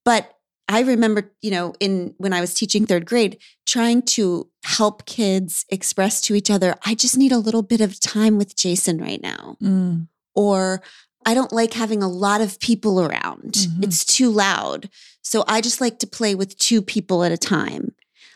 [0.03, 0.33] but
[0.69, 5.65] I remember, you know, in when I was teaching third grade, trying to help kids
[5.69, 9.21] express to each other, I just need a little bit of time with Jason right
[9.21, 9.55] now.
[9.61, 10.07] Mm.
[10.35, 10.81] Or
[11.25, 13.53] I don't like having a lot of people around.
[13.53, 13.83] Mhm.
[13.83, 14.89] It's too loud.
[15.21, 17.93] So I just like to play with two people at a time.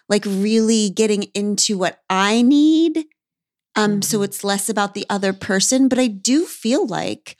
[0.07, 3.05] Like really getting into what I need.
[3.75, 4.25] Um so Mhm.
[4.25, 7.37] it's less about the other person, but I do feel like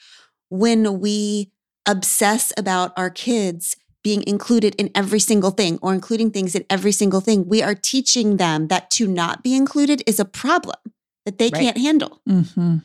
[0.50, 1.52] when we
[1.86, 6.92] obsess about our kids being included in every single thing or including things in every
[6.92, 10.78] single thing, we are teaching them that to not be included is a problem
[11.26, 11.62] that they Right.
[11.62, 12.22] can't handle.
[12.26, 12.78] hmm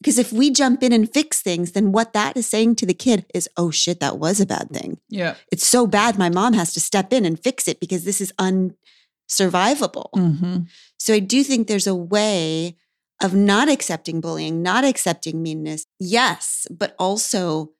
[0.00, 2.92] Because if we jump in and fix things, then what that is saying to the
[2.94, 4.98] kid is, oh shit, that was a bad thing.
[5.08, 5.34] Yeah.
[5.50, 8.32] It's so bad, my mom has to step in and fix it because this is
[8.38, 10.10] unsurvivable.
[10.14, 10.58] hmm
[10.98, 12.76] So I do think there's a way
[13.22, 15.86] of not accepting bullying, not accepting meanness.
[15.98, 17.72] Yes, but also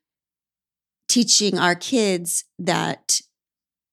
[1.07, 3.21] teaching our kids that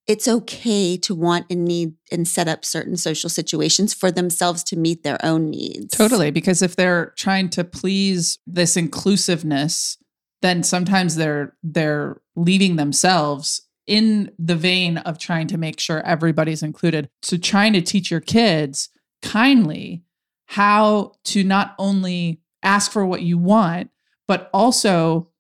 [0.08, 4.76] it's okay to want and need and set up certain social situations for themselves to
[4.76, 5.96] meet their own needs.
[5.96, 6.30] Totally.
[6.30, 9.96] Because if they're trying to please this inclusiveness,
[10.40, 16.62] then sometimes they're they're leaving themselves in the vein of trying to make sure everybody's
[16.62, 17.08] included.
[17.22, 18.88] So trying to teach your kids
[19.22, 20.02] kindly
[20.52, 23.88] how to not only ask for what you want,
[24.28, 25.30] but also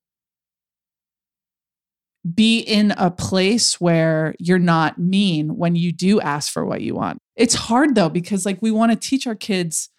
[2.34, 6.94] be in a place where you're not mean when you do ask for what you
[6.94, 7.18] want.
[7.36, 9.90] It's hard though, because like we want to teach our kids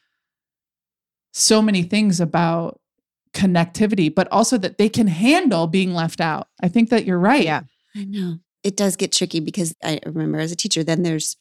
[1.31, 2.79] so many things about
[3.35, 6.47] connectivity, but also that they can handle being left out.
[6.59, 7.43] I think that you're right.
[7.43, 7.61] Yeah.
[7.95, 8.39] I know.
[8.63, 11.37] It does get tricky because I remember as a teacher, then there's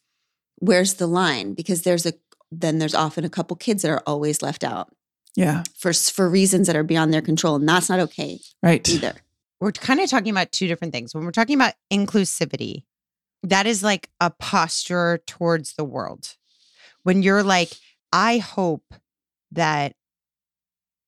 [0.59, 1.53] where's the line?
[1.53, 2.13] Because there's a
[2.61, 4.93] then there's often a couple kids that are always left out
[5.35, 5.63] Yeah.
[5.77, 7.55] for for reasons that are beyond their control.
[7.55, 8.87] And that's not okay Right.
[8.89, 9.15] either.
[9.59, 11.13] we're kind of talking about two different things.
[11.15, 12.83] When we're talking about inclusivity,
[13.43, 16.35] that is like a posture towards the world.
[17.03, 17.71] When you're like,
[18.11, 18.93] I hope
[19.51, 19.95] that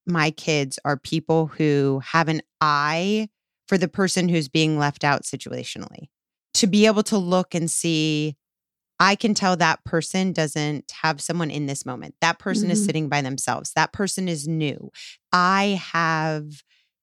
[0.05, 3.29] my kids are people who have an eye
[3.67, 6.09] for the person who's being left out situationally.
[6.55, 8.35] To be able to look and see,
[8.99, 12.15] I can tell that person doesn't have someone in this moment.
[12.21, 12.85] That person is Mhm.
[12.85, 13.71] sitting by themselves.
[13.75, 14.91] That person is new.
[15.31, 16.45] I have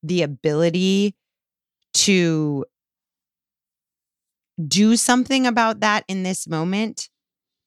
[0.03, 1.15] the ability
[1.95, 2.65] to
[4.67, 7.09] do something about that in this moment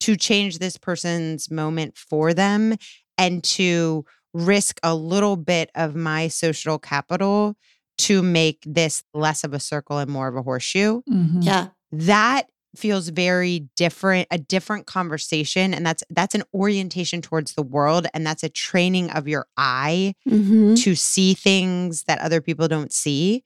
[0.01, 2.75] to change this person's moment for them
[3.17, 7.55] and to risk a little bit of my social capital
[7.97, 11.43] to make this less of a circle and more of a horseshoe Mhm.
[11.43, 11.69] Yeah.
[11.91, 18.07] that feels very different a different conversation and that's that's an orientation towards the world
[18.13, 20.81] and that's a training of your eye Mhm.
[20.83, 23.43] to see things that other people don't see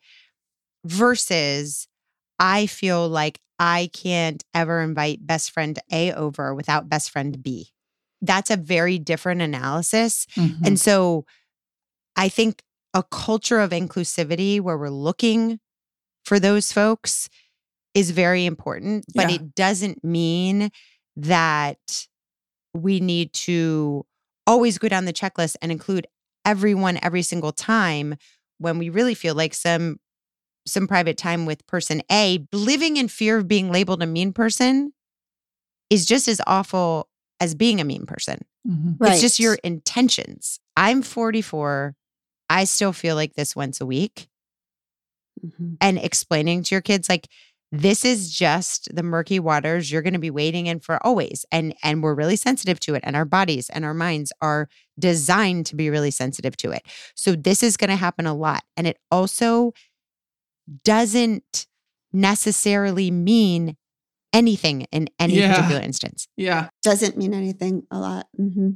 [0.86, 1.88] versus
[2.39, 7.68] I feel like I can't ever invite best friend A over without best friend B.
[8.22, 10.26] That's a very different analysis.
[10.38, 10.65] Mhm.
[10.65, 11.26] And so
[12.15, 12.62] I think
[12.94, 15.60] a culture of inclusivity where we're looking
[16.24, 17.30] for those folks
[17.93, 19.36] is very important, but Yeah.
[19.38, 20.71] it doesn't mean
[21.15, 22.08] that
[22.73, 24.06] we need to
[24.45, 26.08] always go down the checklist and include
[26.45, 28.15] everyone every single time
[28.58, 29.99] when we really feel like some
[30.67, 34.93] some private time with person A living in fear of being labeled a mean person
[35.89, 38.45] is just as awful as being a mean person.
[38.67, 38.97] Mhm.
[39.02, 40.60] It's just your intentions.
[40.78, 41.95] I'm 44.
[42.49, 44.28] I still feel like this once a week.
[45.43, 45.78] Mhm.
[45.82, 47.28] And explaining to your kids, like,
[47.71, 51.45] this is just the murky waters you're going to be wading in for always.
[51.51, 53.03] And and we're really sensitive to it.
[53.05, 56.82] And our bodies and our minds are designed to be really sensitive to it.
[57.15, 58.63] So this is going to happen a lot.
[58.75, 59.73] And it also
[60.84, 61.67] doesn't
[62.12, 63.77] necessarily mean
[64.34, 65.53] anything in any Yeah.
[65.55, 66.27] particular instance.
[66.38, 66.69] Yeah.
[66.84, 68.27] Doesn't mean anything a lot.
[68.36, 68.69] hmm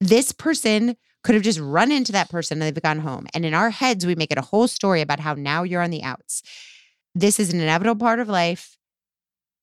[0.00, 3.24] this person could have just run into that person and they've gone home.
[3.34, 5.90] And in our heads, we make it a whole story about how now you're on
[5.90, 6.42] the outs.
[7.14, 8.76] This is an inevitable part of life.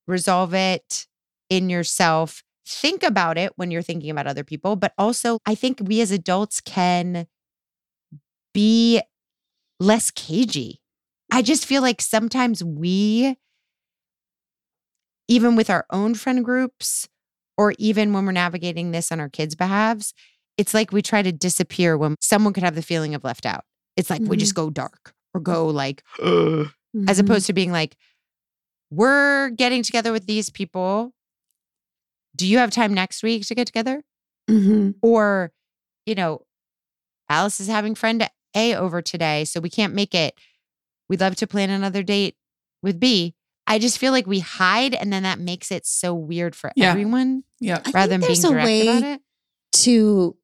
[0.08, 1.08] Resolve it
[1.50, 2.44] in yourself.
[2.68, 4.76] Think about it when you're thinking about other people.
[4.76, 7.28] But also, I think we as adults can
[8.54, 9.02] be
[9.80, 10.82] less cagey.
[11.32, 13.36] I just feel like sometimes we,
[15.28, 17.08] even with our own friend groups,
[17.58, 20.14] or even when we're navigating this on our kids' behalves,
[20.58, 23.64] it's like we try to disappear when someone could have the feeling of left out.
[23.96, 24.66] It's like we just mm-hmm.
[24.66, 26.04] go dark or go like,
[26.96, 27.20] Mm-hmm.
[27.20, 27.96] opposed to being like,
[28.90, 31.14] we're getting together with these people.
[32.36, 34.04] Do you have time next week to get together?
[34.50, 35.52] hmm Or,
[36.06, 36.42] you know,
[37.30, 40.34] Alice is having friend A over today, so we can't make it.
[41.10, 42.36] We'd love to plan another date
[42.82, 43.36] with B.
[43.68, 46.90] I just feel like we hide and then that makes it so weird for Yeah.
[46.90, 47.84] everyone Yeah.
[47.94, 49.22] Rather than being direct way about it.
[49.74, 50.36] to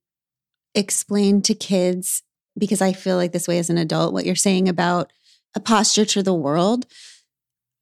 [0.75, 2.21] explain to kids
[2.57, 5.11] because I feel like this way as an adult, what you're saying about
[5.55, 6.85] a posture to the world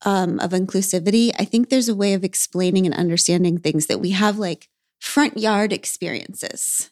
[0.06, 1.32] um, of inclusivity.
[1.40, 4.68] I think there's a way of explaining and understanding things that we have like
[5.00, 6.90] front yard experiences.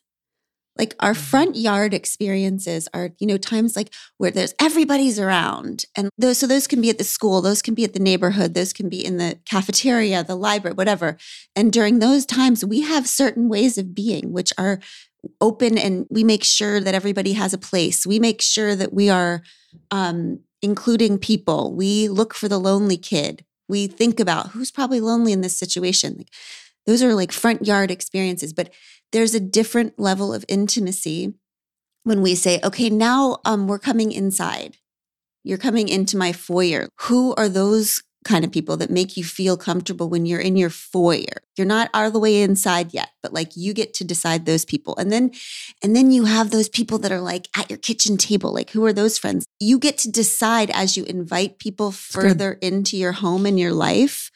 [0.78, 1.22] Like our Mm-hmm.
[1.22, 5.86] front yard experiences are, you know, times like where there's everybody's around.
[5.98, 8.54] And those, so those can be at the school, those can be at the neighborhood,
[8.54, 11.18] those can be in the cafeteria, the library, whatever.
[11.56, 14.80] And during those times, we have certain ways of being, which are
[15.40, 18.08] open and we make sure that everybody has a place.
[18.08, 19.44] We make sure that we are
[19.92, 21.74] um, including people.
[21.74, 23.46] We look for the lonely kid.
[23.68, 26.16] We think about who's probably lonely in this situation.
[26.18, 26.30] Like
[26.86, 28.72] those are like front yard experiences, but
[29.12, 31.34] there's a different level of intimacy
[32.04, 34.78] when we say, okay, now um, we're coming inside.
[35.44, 36.88] You're coming into my foyer.
[37.02, 40.70] Who are those kind of people that make you feel comfortable when you're in your
[40.70, 41.42] foyer?
[41.58, 44.96] You're not all the way inside yet, but like you get to decide those people.
[44.98, 45.32] And then
[45.82, 48.54] and then you have those people that are like at your kitchen table.
[48.54, 49.46] Like who are those friends?
[49.60, 54.32] You get to decide as you invite people further into your home and your life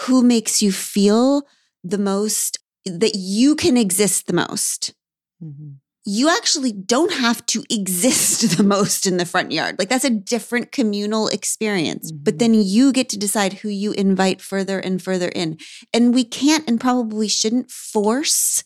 [0.00, 1.46] who makes you feel
[1.82, 4.94] the most that you can exist the most
[5.42, 5.80] Mhm.
[6.08, 9.76] You actually don't have to exist the most in the front yard.
[9.78, 12.12] Like that's a different communal experience.
[12.12, 12.38] But Mhm.
[12.38, 15.58] then you get to decide who you invite further and further in.
[15.92, 18.62] And we can't and probably shouldn't force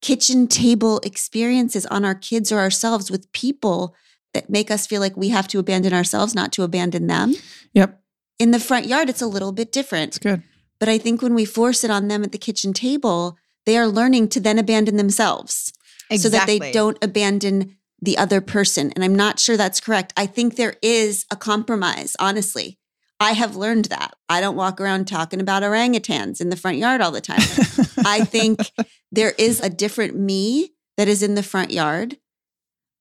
[0.00, 3.96] kitchen table experiences on our kids or ourselves with people
[4.32, 7.34] that make us feel like we have to abandon ourselves, not to abandon them.
[7.74, 8.00] Yep.
[8.38, 10.10] In the front yard, it's a little bit different.
[10.10, 10.42] It's good.
[10.78, 13.36] But I think when we force it on them at the kitchen table,
[13.66, 15.72] they are learning to then abandon themselves
[16.16, 18.92] so that they don't abandon the other person.
[18.92, 20.12] And I'm not sure that's correct.
[20.16, 22.78] I think there is a compromise, honestly.
[23.20, 24.14] I have learned that.
[24.28, 27.38] I don't walk around talking about orangutans in the front yard all the time.
[28.06, 28.70] I think
[29.10, 32.16] there is a different me that is in the front yard.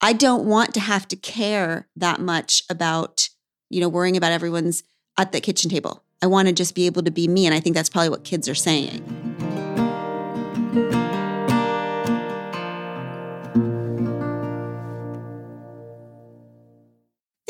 [0.02, 3.30] I don't want to have to care that much about,
[3.70, 4.84] you know, worrying about everyone's
[5.20, 6.04] at the kitchen table.
[6.22, 7.46] I want to just be able to be me.
[7.46, 9.37] And I think that's probably what kids are saying.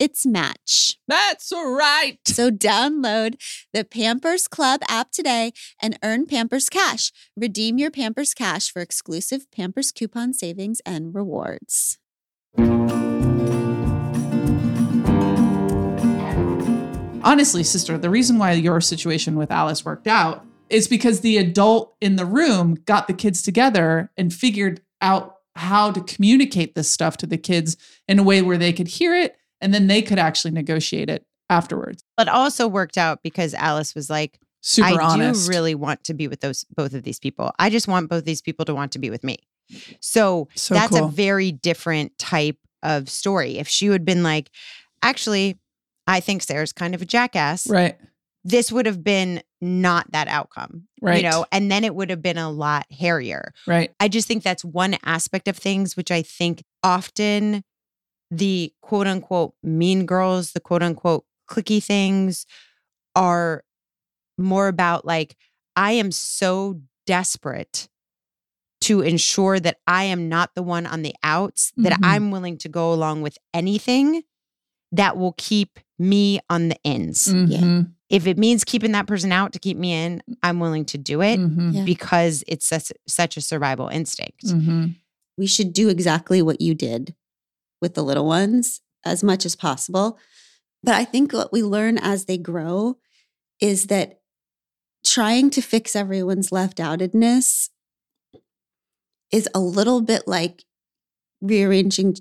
[0.00, 0.96] its match.
[1.06, 2.18] That's right.
[2.26, 3.34] So download
[3.72, 7.12] the Pampers Club app today and earn Pampers Cash.
[7.36, 11.98] Redeem your Pampers Cash for exclusive Pampers coupon savings and rewards.
[17.22, 21.94] Honestly, sister, the reason why your situation with Alice worked out is because the adult
[22.00, 27.16] in the room got the kids together and figured out how to communicate this stuff
[27.18, 27.76] to the kids
[28.08, 31.24] in a way where they could hear it and then they could actually negotiate it
[31.48, 32.04] afterwards.
[32.16, 35.46] But also worked out because Alice was like, Super I honest.
[35.46, 37.52] do really want to be with those both of these people.
[37.58, 39.38] I just want both these people to want to be with me.
[40.00, 41.06] So, So that's cool.
[41.06, 43.58] a very different type of story.
[43.58, 44.50] If she had been like,
[45.02, 45.58] actually,
[46.06, 47.96] I think Sarah's kind of a jackass, Right.
[48.44, 50.88] this would have been not that outcome.
[51.00, 51.22] Right.
[51.22, 53.52] You know, and then it would have been a lot hairier.
[53.66, 53.92] Right.
[54.00, 57.62] I just think that's one aspect of things which I think often
[58.30, 62.46] the quote unquote mean girls, the quote unquote cliquey things
[63.16, 63.64] are
[64.38, 65.36] more about like,
[65.76, 67.88] I am so desperate
[68.82, 71.98] to ensure that I am not the one on the outs, that Mhm.
[72.02, 74.22] I'm willing to go along with anything
[74.92, 77.24] that will keep me on the ins.
[77.24, 77.92] Mhm.
[78.08, 81.20] If it means keeping that person out to keep me in, I'm willing to do
[81.20, 81.74] it Mhm.
[81.74, 81.84] Yeah.
[81.84, 84.46] because it's such, such a survival instinct.
[84.46, 84.96] Mhm.
[85.36, 87.14] We should do exactly what you did
[87.80, 90.18] with the little ones as much as possible.
[90.82, 92.98] But I think what we learn as they grow
[93.60, 94.20] is that
[95.06, 97.68] trying to fix everyone's left outedness
[99.32, 100.64] is a little bit like
[101.40, 102.16] rearranging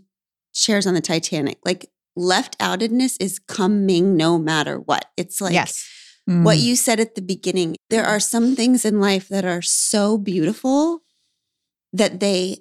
[0.53, 1.59] chairs on the Titanic.
[1.65, 5.05] Like left outedness is coming no matter what.
[5.17, 5.87] It's like yes.
[6.25, 6.61] what Mm.
[6.63, 7.75] you said at the beginning.
[7.89, 10.99] There are some things in life that are so beautiful
[11.91, 12.59] that they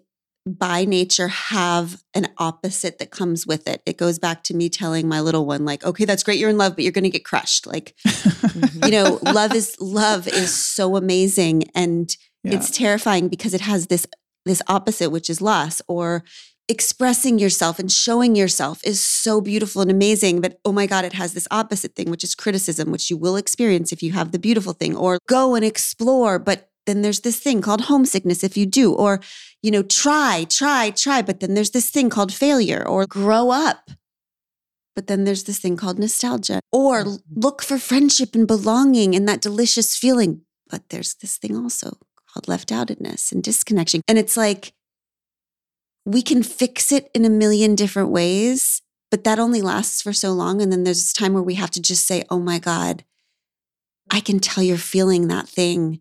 [0.52, 3.82] by nature have an opposite that comes with it.
[3.86, 6.58] It goes back to me telling my little one like, "Okay, that's great you're in
[6.58, 8.84] love, but you're going to get crushed." Like, mm-hmm.
[8.84, 12.54] you know, love is love is so amazing and Yeah.
[12.54, 14.06] it's terrifying because it has this
[14.44, 16.24] this opposite which is loss or
[16.68, 21.14] expressing yourself and showing yourself is so beautiful and amazing but oh my god it
[21.14, 24.38] has this opposite thing which is criticism which you will experience if you have the
[24.38, 28.66] beautiful thing or go and explore but then there's this thing called homesickness if you
[28.66, 29.20] do or
[29.62, 33.90] you know try try try but then there's this thing called failure or grow up
[34.96, 37.40] but then there's this thing called nostalgia or mm-hmm.
[37.40, 41.98] look for friendship and belonging and that delicious feeling but there's this thing also
[42.32, 44.02] called left outedness and disconnection.
[44.06, 44.72] And it's like
[46.04, 50.32] we can fix it in a million different ways, but that only lasts for so
[50.32, 50.62] long.
[50.62, 53.04] And then there's this time where we have to just say, oh my God,
[54.10, 56.00] I can tell you're feeling that thing.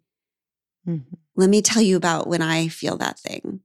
[0.87, 1.03] Mhm.
[1.35, 3.61] Let me tell you about when I feel that thing.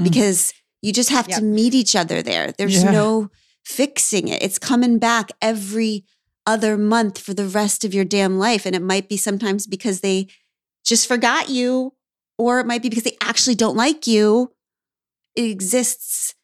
[0.00, 0.04] Mm.
[0.04, 0.52] Because
[0.82, 1.38] you just have Yep.
[1.38, 2.52] to meet each other there.
[2.52, 2.90] There's Yeah.
[2.90, 3.30] no
[3.64, 4.42] fixing it.
[4.42, 6.04] It's coming back every
[6.46, 8.66] other month for the rest of your damn life.
[8.66, 10.26] And it might be sometimes because they
[10.84, 11.94] just forgot you,
[12.36, 14.52] or it might be because they actually don't like you.
[15.34, 16.34] It exists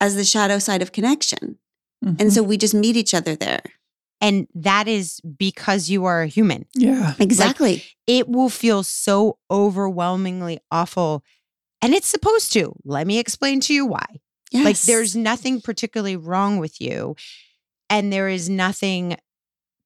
[0.00, 1.58] as the shadow side of connection.
[2.04, 2.20] Mhm.
[2.20, 3.62] And so we just meet each other there.
[4.20, 6.66] And that is because you are a human.
[6.74, 7.14] yeah.
[7.18, 7.84] Exactly.
[8.06, 11.22] It will feel so overwhelmingly awful.
[11.82, 12.72] And it's supposed to.
[12.84, 14.06] Let me explain to you why.
[14.50, 14.64] yes.
[14.64, 17.14] Like there's nothing particularly wrong with you.
[17.90, 19.16] And there is nothing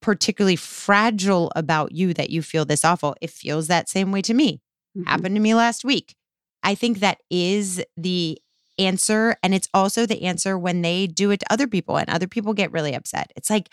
[0.01, 3.17] particularly fragile about you that you feel this awful.
[3.21, 4.63] It feels that same way to me.
[4.97, 5.07] Mhm.
[5.07, 6.15] Happened to me last week.
[6.63, 8.39] I think that is the
[8.79, 9.37] answer.
[9.43, 12.55] And it's also the answer when they do it to other people and other people
[12.55, 13.31] get really upset.
[13.37, 13.69] It's like,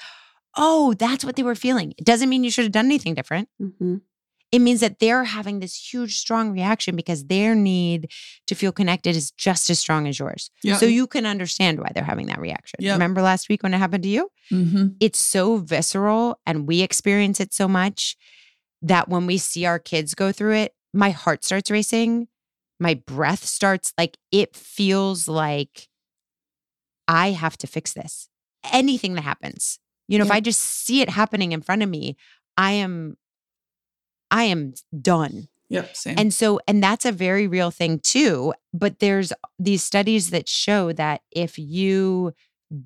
[0.58, 1.94] oh, that's what they were feeling.
[1.98, 3.48] It doesn't mean you should have done anything different.
[3.62, 4.02] Mhm.
[4.52, 8.10] It means that they're having this huge, strong reaction because their need
[8.48, 10.50] to feel connected is just as strong as yours.
[10.64, 10.78] Yeah.
[10.78, 12.80] So you can understand why they're having that reaction.
[12.94, 14.32] Remember last week when it happened to you?
[14.50, 14.96] Mhm.
[15.02, 18.16] It's so visceral and we experience it so much
[18.82, 22.30] that when we see our kids go through it, my heart starts racing.
[22.80, 25.90] My breath starts like it feels like
[27.08, 28.30] I have to fix this.
[28.72, 29.80] Anything that happens.
[30.08, 32.16] You know, if I just see it happening in front of me,
[32.56, 33.18] I am
[34.32, 35.48] I am done.
[35.70, 35.96] Yep.
[35.96, 36.16] Same.
[36.18, 38.54] And so, and that's a very real thing too.
[38.74, 42.34] But there's these studies that show that if you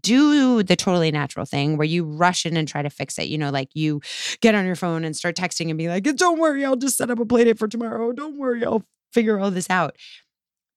[0.02, 3.38] do the totally natural thing where you rush in and try to fix it, you
[3.38, 4.02] know, like you
[4.40, 7.10] get on your phone and start texting and be like, don't worry, I'll just set
[7.10, 8.12] up a play date for tomorrow.
[8.12, 9.96] Don't worry, I'll figure all this out.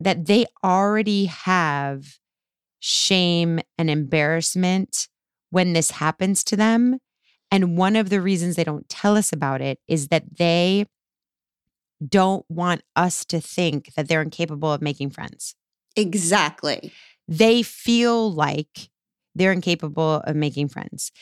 [0.01, 2.19] That they already have
[2.81, 5.09] shame and embarrassment
[5.55, 6.99] when this happens to them.
[7.51, 10.87] And one of the reasons they don't tell us about it is that they
[12.07, 15.55] don't want us to think that they're incapable of making friends.
[15.97, 16.93] Exactly.
[17.29, 18.91] They feel like
[19.35, 21.13] they're incapable of making friends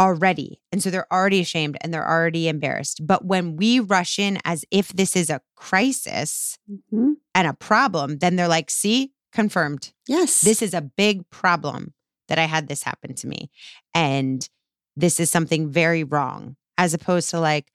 [0.00, 0.62] already.
[0.72, 3.06] And so they're already ashamed and they're already embarrassed.
[3.06, 7.16] But when we rush in as if this is a crisis Mhm.
[7.34, 9.92] and a problem, then they're like, see, confirmed.
[10.08, 10.40] Yes.
[10.40, 11.92] This is a big problem
[12.30, 13.50] that I had this happen to me.
[13.94, 14.48] And
[14.96, 17.70] this is something very wrong, as opposed to like,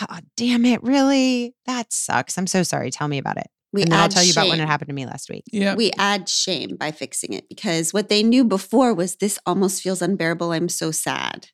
[0.00, 1.54] oh, damn it, really?
[1.66, 2.36] That sucks.
[2.36, 2.90] I'm so sorry.
[2.90, 3.46] Tell me about it.
[3.72, 5.44] we and then I'll tell you about when it happened to me last week.
[5.52, 5.74] yeah.
[5.74, 10.02] We add shame by fixing it because what they knew before was this almost feels
[10.02, 10.52] unbearable.
[10.52, 11.48] I'm so sad.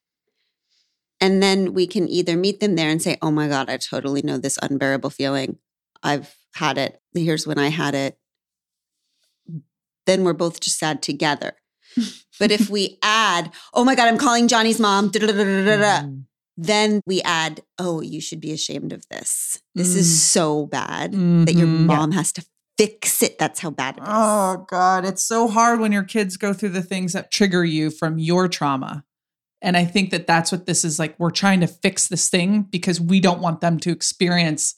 [1.21, 4.23] And then we can either meet them there and say, oh my God, I totally
[4.23, 5.59] know this unbearable feeling.
[6.03, 7.01] I've had it.
[7.13, 8.17] Here's when I had it.
[10.07, 11.53] Then we're both just sad together.
[12.39, 16.25] But if we add, oh my God, I'm calling Johnny's mom, Mhm.
[16.57, 19.59] then we add, oh, you should be ashamed of this.
[19.75, 20.19] This is Mm.
[20.19, 21.87] so bad that your Mhm.
[21.87, 22.45] mom has to
[22.77, 23.39] fix it.
[23.39, 24.09] That's how bad it is.
[24.11, 27.91] Oh God, it's so hard when your kids go through the things that trigger you
[27.91, 29.05] from your trauma.
[29.63, 31.15] And I think that that's what this is like.
[31.19, 34.77] We're trying to fix this thing because we don't want them to experience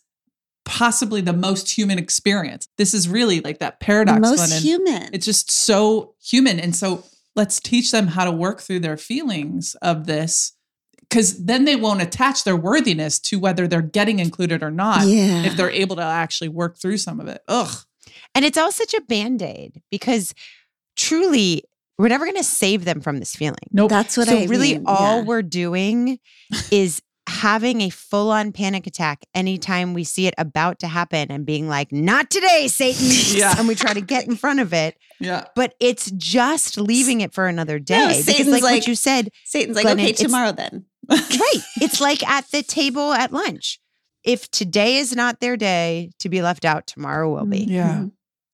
[0.64, 2.68] possibly the most human experience.
[2.78, 4.20] This is really like that paradox.
[4.20, 4.62] most Glennon.
[4.62, 5.10] human.
[5.12, 6.60] It's just so human.
[6.60, 7.04] And so
[7.34, 10.52] let's teach them how to work through their feelings of this
[11.00, 15.42] because then they won't attach their worthiness to whether they're getting included or not yeah.
[15.44, 17.42] if they're able to actually work through some of it.
[17.48, 17.74] Ugh.
[18.34, 20.34] And it's all such a band aid because
[20.96, 21.64] truly,
[21.98, 23.58] we're never going to save them from this feeling.
[23.70, 23.90] Nope.
[23.90, 24.84] That's what so I really mean.
[24.86, 25.24] all Yeah.
[25.24, 26.18] we're doing
[26.70, 27.02] is
[27.42, 31.66] having a full on panic attack anytime we see it about to happen and being
[31.68, 33.02] like, not today, Satan.
[33.36, 33.54] Yeah.
[33.58, 34.96] And we try to get in front of it.
[35.18, 35.46] Yeah.
[35.56, 37.98] But it's just leaving it for another day.
[37.98, 40.84] No, because, Satan's like, like- what you said, Satan's like, Glennon, okay, tomorrow then.
[41.10, 41.60] right.
[41.80, 43.80] It's like at the table at lunch.
[44.22, 47.62] If today is not their day to be left out, tomorrow will be.
[47.62, 47.72] Mm-hmm.
[47.72, 47.92] Yeah.
[47.94, 48.08] Mm-hmm.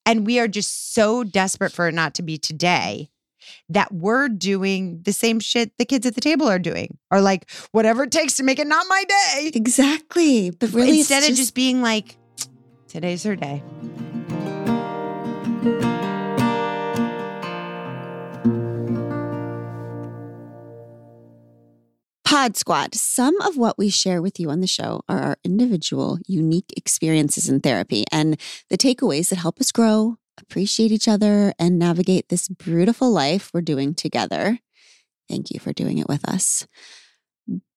[0.07, 3.11] And we are just so desperate for it not to be today
[3.69, 7.49] that we're doing the same shit the kids at the table are doing, or like
[7.71, 9.51] whatever it takes to make it not my day.
[9.53, 10.51] Exactly.
[10.51, 12.17] But really, Instead it's of just being like,
[12.87, 13.63] today's her day.
[22.29, 22.93] Pod Squad.
[22.93, 27.49] Some of what we share with you on the show are our individual, unique experiences
[27.49, 28.39] in therapy and
[28.69, 33.61] the takeaways that help us grow, appreciate each other, and navigate this beautiful life we're
[33.61, 34.59] doing together.
[35.27, 36.67] Thank you for doing it with us.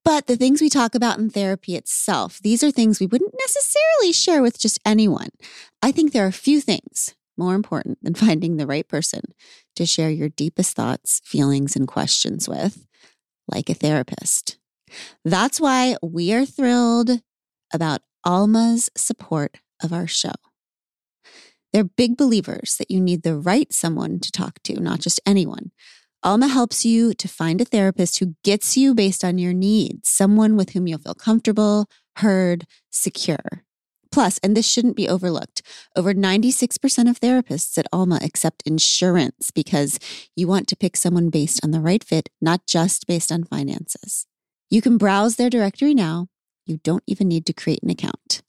[0.05, 4.13] But the things we talk about in therapy itself, these are things we wouldn't necessarily
[4.13, 5.29] share with just anyone.
[5.81, 9.23] I think there are a few things more important than finding the right person
[9.77, 12.87] to share your deepest thoughts, feelings, and questions with
[13.49, 14.59] like a therapist.
[15.25, 17.21] That's why we are thrilled
[17.73, 20.33] about Alma's support of our show.
[21.73, 25.73] They're big believers that you need the right someone to talk to, not just anyone.
[26.23, 30.57] Alma helps you to find a therapist who gets you based on your needs, someone
[30.57, 33.65] with whom you'll feel comfortable, heard, secure.
[34.13, 35.63] Plus, and this shouldn't be overlooked,
[35.97, 39.99] over 96% of therapists at Alma accept insurance because
[40.37, 44.27] you want to pick someone based on the right fit, not just based on finances.
[44.69, 46.29] You can browse their directory now.
[46.67, 48.42] You don't even need to create an account.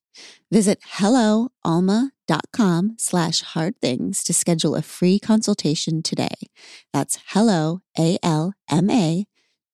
[0.52, 6.50] Visit helloalma.com slash hard things to schedule a free consultation today.
[6.92, 9.26] That's hello, A-L-M-A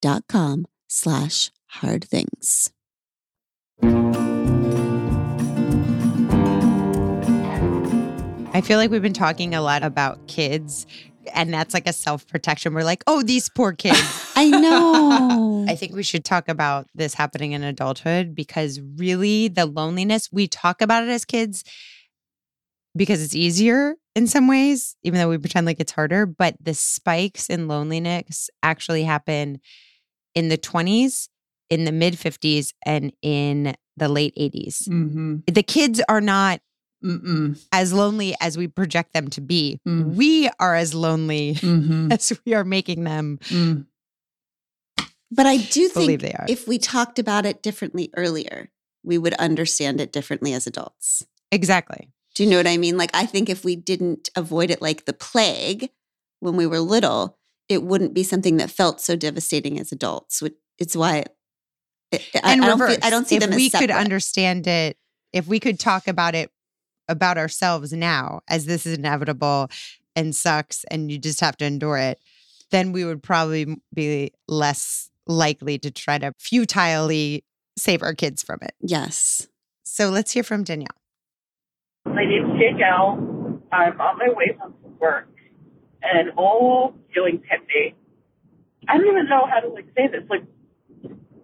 [0.01, 2.71] dot com slash hard things.
[8.51, 10.85] I feel like we've been talking a lot about kids,
[11.33, 12.73] and that's like a self protection.
[12.73, 13.99] We're like, oh, these poor kids.
[14.35, 15.65] I know.
[15.67, 20.47] I think we should talk about this happening in adulthood because really the loneliness, we
[20.47, 21.63] talk about it as kids
[22.95, 26.25] because it's easier in some ways, even though we pretend like it's harder.
[26.25, 29.59] But the spikes in loneliness actually happen
[30.35, 31.29] in the 20s,
[31.69, 34.87] in the mid 50s, and in the late 80s.
[34.87, 35.37] Mm-hmm.
[35.47, 36.61] The kids are not
[37.03, 37.63] Mm-mm.
[37.71, 39.79] as lonely as we project them to be.
[39.87, 40.15] Mm.
[40.15, 42.11] We are as lonely Mm-hmm.
[42.11, 43.85] as we are making them Mm.
[45.31, 46.45] but I do believe think they are.
[46.49, 48.69] if we talked about it differently earlier,
[49.03, 51.25] we would understand it differently as adults.
[51.51, 52.09] exactly.
[52.35, 52.97] Do you know what I mean?
[52.97, 55.89] Like, I think if we didn't avoid it like the plague
[56.39, 57.37] when we were little,
[57.67, 60.41] it wouldn't be something that felt so devastating as adults.
[60.41, 61.25] Which- It's why
[62.11, 62.95] it, I, And I don't, reverse.
[62.97, 64.97] feel, I don't see if them we as could understand it,
[65.33, 66.49] if we could talk about it
[67.09, 69.69] about ourselves now, as this is inevitable
[70.15, 72.19] and sucks, and you just have to endure it,
[72.71, 77.43] then we would probably be less likely to try to futilely
[77.77, 78.73] save our kids from it.
[78.81, 79.47] yes.
[79.83, 80.87] So let's hear from Danielle.
[82.05, 83.59] My name's Danielle.
[83.71, 85.29] I'm on my way home from work,
[86.03, 87.95] and all feeling hit me.
[88.87, 90.23] I don't even know how to like say this.
[90.29, 90.43] Like,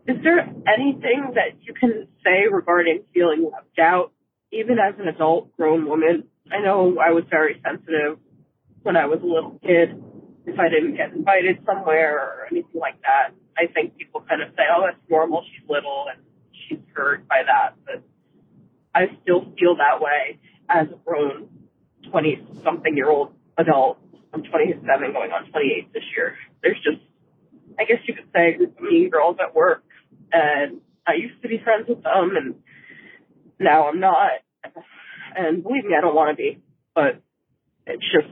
[0.08, 4.12] is there anything that you can say regarding feeling left out,
[4.56, 6.24] even as an adult, grown woman?
[6.52, 8.18] I know I was very sensitive
[8.84, 10.02] when I was a little kid.
[10.46, 14.50] If I didn't get invited somewhere or anything like that, I think people kind of
[14.56, 15.44] say, "Oh, that's normal.
[15.44, 18.04] She's little and she's hurt by that." But
[18.94, 20.40] I still feel that way
[20.70, 21.50] as a grown
[22.10, 23.98] 20 something year old adult.
[24.34, 26.36] I'm 27 going on 28 this year.
[26.62, 27.02] There's just,
[27.80, 29.84] I guess you could say, a mean girls at work.
[30.32, 32.56] And I used to be friends with them and
[33.60, 34.32] now I'm not.
[35.36, 36.62] And believe me, I don't want to be,
[36.94, 37.22] but
[37.86, 38.28] it's just,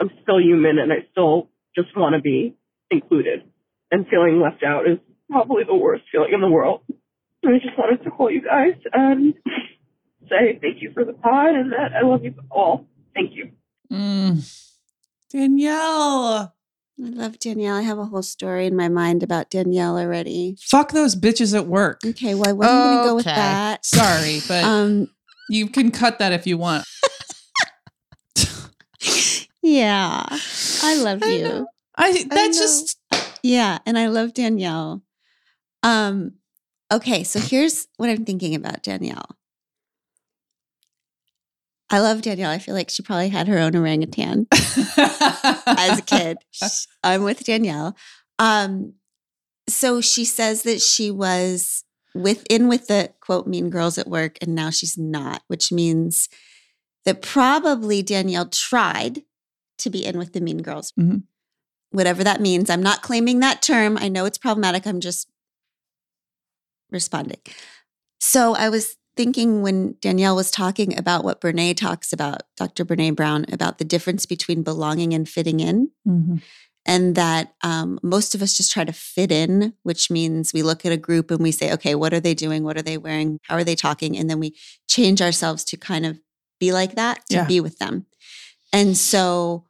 [0.00, 2.56] I'm still human and I still just want to be
[2.90, 3.44] included.
[3.90, 4.98] And feeling left out is
[5.30, 6.82] probably the worst feeling in the world.
[7.44, 9.34] I just wanted to call you guys and
[10.28, 12.86] say thank you for the pod and that I love you all.
[13.14, 13.50] Thank you.
[13.90, 14.76] Mm.
[15.30, 16.54] Danielle.
[17.02, 17.76] I love Danielle.
[17.76, 20.56] I have a whole story in my mind about Danielle already.
[20.60, 22.00] Fuck those bitches at work.
[22.04, 23.86] Okay, well, I wasn't going to go with that.
[23.86, 25.08] Sorry, but Um,
[25.48, 26.84] you can cut that if you want.
[29.62, 30.26] yeah,
[30.82, 31.42] I love I you.
[31.42, 31.66] know.
[31.96, 32.64] I that's know.
[32.64, 32.98] just
[33.42, 35.02] Yeah, and I love Danielle.
[35.82, 36.34] Um,
[36.92, 39.36] okay, so here's what I'm thinking about Danielle.
[41.90, 42.50] I love Danielle.
[42.50, 46.38] I feel like she probably had her own orangutan as a kid.
[47.02, 47.96] I'm with Danielle.
[48.38, 48.94] Um,
[49.68, 51.84] So she says that she was
[52.14, 56.28] within with the quote mean girls at work and now she's not, which means
[57.04, 59.22] that probably Danielle tried
[59.78, 60.92] to be in with the mean girls.
[60.98, 61.22] Mhm.
[61.92, 62.68] Whatever that means.
[62.70, 63.96] I'm not claiming that term.
[63.98, 64.86] I know it's problematic.
[64.86, 65.28] I'm just
[66.90, 67.40] responding.
[68.20, 72.84] So I was thinking when Danielle was talking about what Brene talks about, Dr.
[72.84, 75.90] Brene Brown, about the difference between belonging and fitting in
[76.86, 80.86] and that um, most of us just try to fit in, which means we look
[80.86, 82.64] at a group and we say, okay, what are they doing?
[82.64, 83.38] What are they wearing?
[83.44, 84.16] How are they talking?
[84.16, 84.56] And then we
[84.88, 86.18] change ourselves to kind of
[86.58, 87.44] be like that, to Yeah.
[87.46, 88.06] be with them.
[88.72, 89.66] And so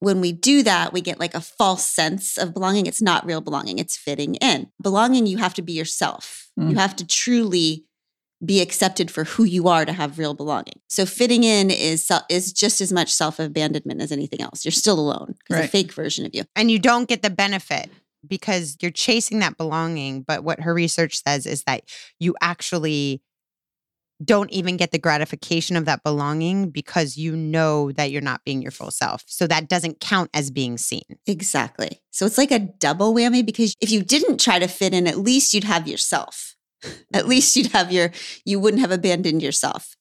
[0.00, 2.86] when we do that, we get like a false sense of belonging.
[2.86, 4.70] It's not real belonging, it's fitting in.
[4.82, 6.76] Belonging, you have to be yourself, you Mm.
[6.76, 7.85] have to truly
[8.44, 10.80] be accepted for who you are to have real belonging.
[10.88, 14.64] So fitting in is is just as much self-abandonment as anything else.
[14.64, 15.36] You're still alone.
[15.48, 16.44] It's a fake version of you.
[16.54, 17.90] and you don't get the benefit
[18.26, 20.22] because you're chasing that belonging.
[20.22, 21.84] But what her research says is that
[22.18, 23.22] you actually
[24.24, 28.62] don't even get the gratification of that belonging because you know that you're not being
[28.62, 29.22] your full self.
[29.26, 31.04] So that doesn't count as being seen.
[31.26, 32.00] Exactly.
[32.10, 35.18] So it's like a double whammy because if you didn't try to fit in, at
[35.18, 36.55] least you'd have yourself.
[37.12, 38.10] At least you'd have your,
[38.44, 39.96] you wouldn't have abandoned yourself.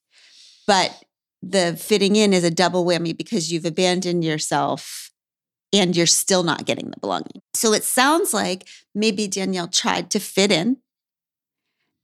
[0.67, 1.03] But
[1.41, 5.11] the fitting in is a double whammy because you've abandoned yourself
[5.71, 7.41] and you're still not getting the belonging.
[7.53, 10.77] So it sounds like maybe Danielle tried to fit in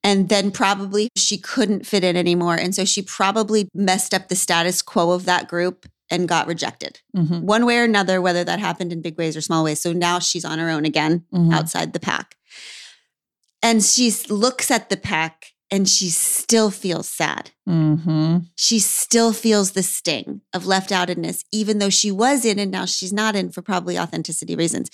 [0.03, 2.55] and then probably she couldn't fit in anymore.
[2.55, 6.99] And so she probably messed up the status quo of that group and got rejected
[7.15, 7.43] Mhm.
[7.43, 9.79] one way or another, whether that happened in big ways or small ways.
[9.81, 11.53] So now she's on her own again Mhm.
[11.53, 12.35] outside the pack.
[13.63, 17.51] And she looks at the pack and she still feels sad.
[17.69, 18.47] Mhm.
[18.55, 22.85] She still feels the sting of left outedness, even though she was in and now
[22.85, 24.89] she's not in for probably authenticity reasons.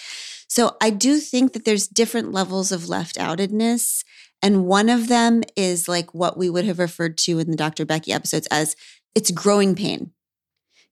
[0.48, 4.04] So I do think that there's different levels of left outedness.
[4.44, 7.86] And one of them is like what we would have referred to in the Dr.
[7.86, 8.76] Becky episodes as
[9.16, 10.12] it's growing pain.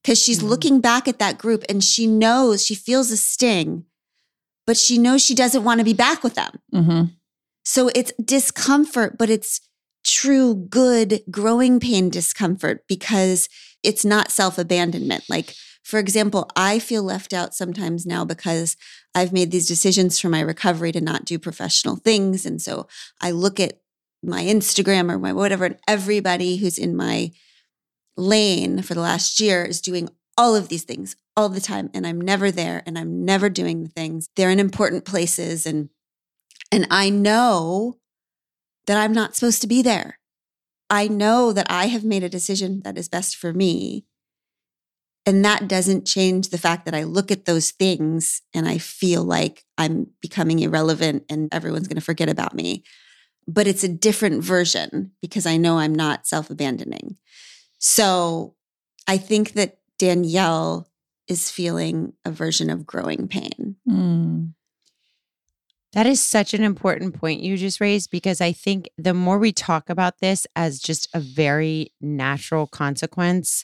[0.01, 0.49] Because she's Mhm.
[0.49, 3.86] looking back at that group and she knows, she feels a sting,
[4.65, 6.59] but she knows she doesn't want to be back with them.
[6.73, 7.11] Mhm.
[7.66, 9.59] So it's discomfort, but it's
[10.05, 13.49] true, good, growing pain discomfort because
[13.84, 15.26] it's not self abandonment.
[15.28, 15.53] Like,
[15.84, 18.78] for example, I feel left out sometimes now because
[19.13, 22.45] I've made these decisions for my recovery to not do professional things.
[22.45, 22.88] And so
[23.20, 23.80] I look at
[24.24, 27.32] my Instagram or my whatever, and everybody who's in my
[28.18, 31.89] lane for the last year is doing all of these things all the time.
[31.93, 34.30] And I'm never there and I'm never doing the things.
[34.36, 35.89] They're in important places and
[36.72, 37.97] and I know
[38.88, 40.20] that I'm not supposed to be there.
[40.89, 44.05] I know that I have made a decision that is best for me.
[45.26, 49.24] And that doesn't change the fact that I look at those things and I feel
[49.24, 52.84] like I'm becoming irrelevant and everyone's going to forget about me.
[53.47, 57.18] But it's a different version because I know I'm not self abandoning.
[57.80, 58.55] So
[59.07, 60.88] I think that Danielle
[61.28, 63.76] is feeling a version of growing pain.
[63.88, 64.53] Mm.
[65.95, 69.53] That is such an important point you just raised because I think the more we
[69.53, 73.63] talk about this as just a very natural consequence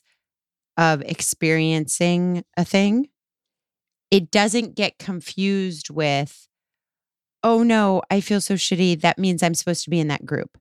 [0.77, 3.09] of experiencing a thing,
[4.11, 6.47] it doesn't get confused with,
[7.43, 9.01] oh no, I feel so shitty.
[9.01, 10.57] That means I'm supposed to be in that group.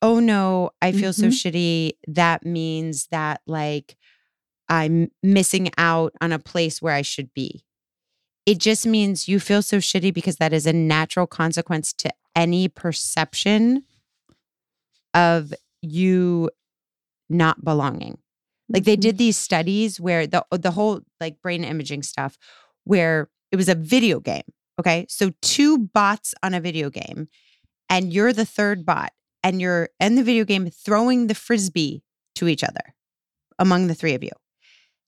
[0.00, 1.30] Oh no, I feel so Mhm.
[1.30, 1.92] shitty.
[2.06, 3.96] That means that like
[4.68, 7.64] I'm missing out on a place where I should be
[8.46, 12.68] it just means you feel so shitty because that is a natural consequence to any
[12.68, 13.84] perception
[15.14, 16.50] of you
[17.28, 18.18] not belonging.
[18.68, 19.18] Like they did mm-hmm.
[19.18, 22.38] these studies where the the whole like brain imaging stuff
[22.84, 24.42] where it was a video game.
[24.80, 25.06] Okay?
[25.08, 27.28] So two bots on a video game
[27.90, 29.12] and you're the third bot
[29.42, 32.02] and you're in the video game throwing the frisbee
[32.36, 32.94] to each other
[33.58, 34.30] among the three of you.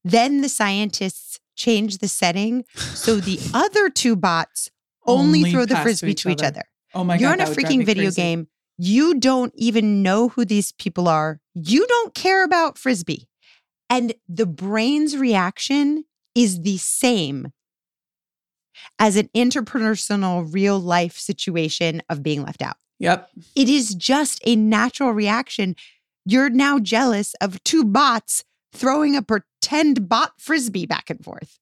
[0.05, 4.71] Then the scientists change the setting so the other two bots
[5.07, 6.63] only, throw the frisbee to each other.
[6.95, 7.47] Oh my You're god.
[7.47, 8.23] in a freaking video crazy.
[8.23, 8.49] game.
[8.79, 11.41] You don't even know who these people are.
[11.55, 13.29] You don't care about frisbee.
[13.91, 17.53] And the brain's reaction is the same
[18.99, 22.77] as an interpersonal real life situation of being left out.
[22.99, 23.31] Yep.
[23.55, 25.77] It is just a natural reaction.
[26.25, 29.23] You're now jealous of two bots throwing a
[29.65, 31.59] pretend bot frisbee back and forth.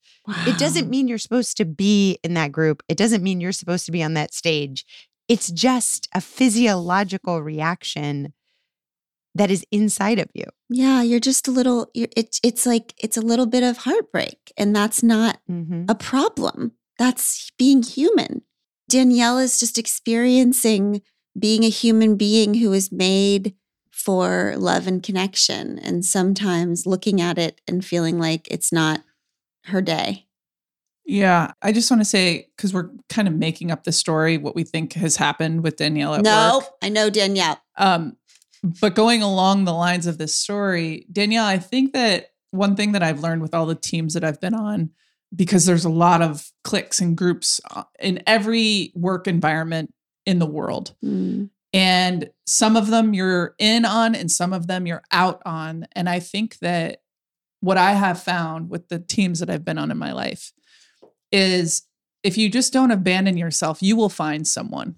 [0.46, 2.82] It doesn't mean you're supposed to be in that group.
[2.88, 4.84] It doesn't mean you're supposed to be on that stage.
[5.28, 8.32] It's just a physiological reaction
[9.34, 10.44] that is inside of you.
[10.68, 11.90] Yeah, you're just a little.
[11.94, 15.84] You're, it's it's like it's a little bit of heartbreak, and that's not Mm-hmm.
[15.88, 16.72] a problem.
[16.98, 18.42] That's being human.
[18.88, 21.02] Danielle is just experiencing
[21.38, 23.54] being a human being who is made
[24.04, 29.02] for love and connection, and sometimes looking at it and feeling like it's not
[29.64, 30.26] her day.
[31.04, 34.54] Yeah, I just want to say because we're kind of making up the story, what
[34.54, 36.70] we think has happened with Danielle at no, work.
[36.80, 37.60] I know Danielle.
[37.76, 38.16] Um,
[38.80, 43.02] but going along the lines of this story, Danielle, I think that one thing that
[43.02, 44.90] I've learned with all the teams that I've been on,
[45.34, 49.92] because there's a lot of cliques and groups uh, in every work environment
[50.24, 50.94] in the world.
[51.04, 51.50] Mm.
[51.72, 55.86] And some of them you're in on and some of them you're out on.
[55.92, 57.02] And I think that
[57.60, 60.52] what I have found with the teams that I've been on in my life
[61.30, 61.82] is
[62.22, 64.96] if you just don't abandon yourself, you will find someone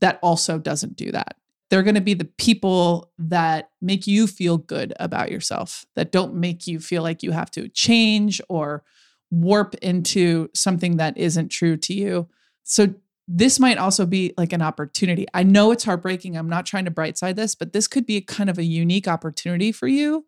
[0.00, 1.36] that also doesn't do that.
[1.70, 6.34] They're going to be the people that make you feel good about yourself, that don't
[6.34, 8.84] make you feel like you have to change or
[9.30, 12.28] warp into something that isn't true to you.
[12.62, 12.94] So,
[13.26, 15.26] this might also be like an opportunity.
[15.32, 16.36] I know it's heartbreaking.
[16.36, 19.08] I'm not trying to bright side this, but this could be kind of a unique
[19.08, 20.26] opportunity for you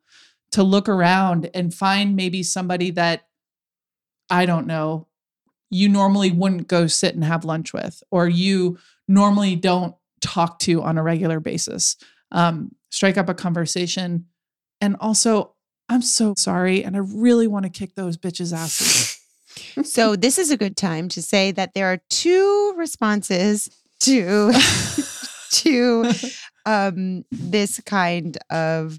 [0.52, 3.26] to look around and find maybe somebody that
[4.30, 5.06] I don't know,
[5.70, 10.82] you normally wouldn't go sit and have lunch with, or you normally don't talk to
[10.82, 11.96] on a regular basis.
[12.32, 14.26] Um, strike up a conversation.
[14.80, 15.54] And also,
[15.88, 16.82] I'm so sorry.
[16.84, 19.20] And I really want to kick those bitches' asses.
[19.84, 23.68] So this is a good time to say that there are two responses
[24.00, 24.52] to
[25.50, 26.12] to
[26.66, 28.98] um, this kind of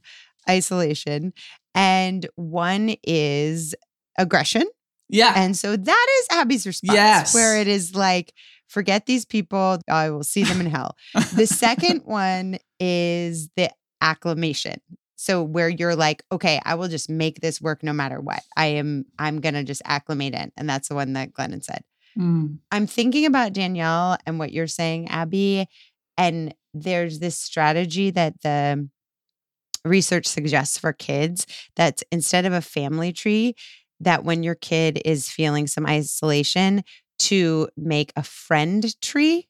[0.49, 1.33] isolation,
[1.75, 3.75] and one is
[4.17, 4.63] aggression,
[5.09, 5.33] yeah.
[5.35, 7.33] and so that is Abby's response, Yes.
[7.33, 8.33] where it is like,
[8.67, 10.95] forget these people, I will see them in hell.
[11.35, 13.69] The second one is the
[14.01, 14.79] acclimation.
[15.17, 18.41] So where you're like, okay, I will just make this work no matter what.
[18.55, 20.51] I am I'm gonna just acclimate in.
[20.55, 21.81] And that's the one that Glennon said.
[22.17, 22.59] Mm.
[22.71, 25.67] I'm thinking about Danielle and what you're saying, Abby.
[26.17, 28.87] And there's this strategy that the
[29.83, 31.45] research suggests for kids
[31.75, 33.55] that instead of a family tree,
[33.99, 36.83] that when your kid is feeling some isolation,
[37.19, 39.47] to make a friend tree,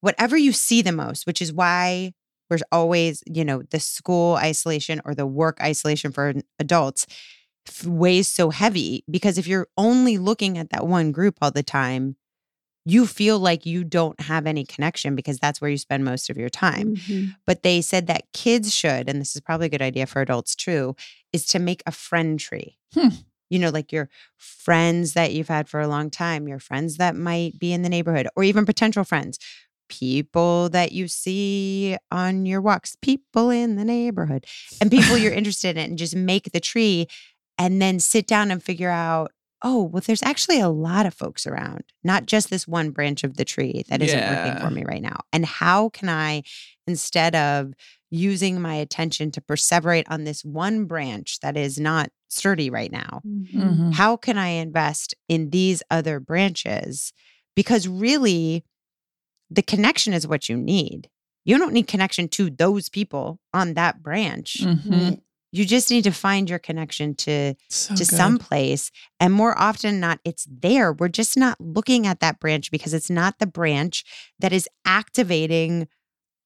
[0.00, 2.12] whatever you see the most, which is why
[2.50, 7.06] there's always, you know, the school isolation or the work isolation for adults
[7.86, 12.16] weighs so heavy because if you're only looking at that one group all the time,
[12.86, 16.38] you feel like you don't have any connection because that's where you spend most of
[16.38, 16.96] your time.
[16.96, 17.36] Mhm.
[17.46, 20.56] But they said that kids should, and this is probably a good idea for adults
[20.56, 20.96] too,
[21.32, 22.78] is to make a friend tree.
[22.94, 23.08] Hmm.
[23.50, 27.16] You know, like your friends that you've had for a long time, your friends that
[27.16, 29.38] might be in the neighborhood, or even potential friends,
[29.90, 34.46] people that you see on your walks, people in the neighborhood,
[34.80, 37.06] and people you're interested in, and just make the tree
[37.58, 39.32] and then sit down and figure out
[39.62, 43.36] oh, well, there's actually a lot of folks around, not just this one branch of
[43.36, 45.20] the tree that isn't working for me right now.
[45.34, 46.44] And how can I,
[46.86, 47.74] instead of
[48.10, 53.20] using my attention to perseverate on this one branch that is not sturdy right now,
[53.26, 53.92] Mhm.
[53.92, 57.12] how can I invest in these other branches?
[57.54, 58.64] Because really,
[59.50, 61.08] the connection is what you need.
[61.44, 64.58] You don't need connection to those people on that branch.
[64.60, 65.20] Mhm.
[65.52, 68.06] You just need to find your connection to So to good.
[68.06, 72.38] some place and more often than not it's there we're just not looking at that
[72.38, 74.04] branch because it's not the branch
[74.38, 75.88] that is activating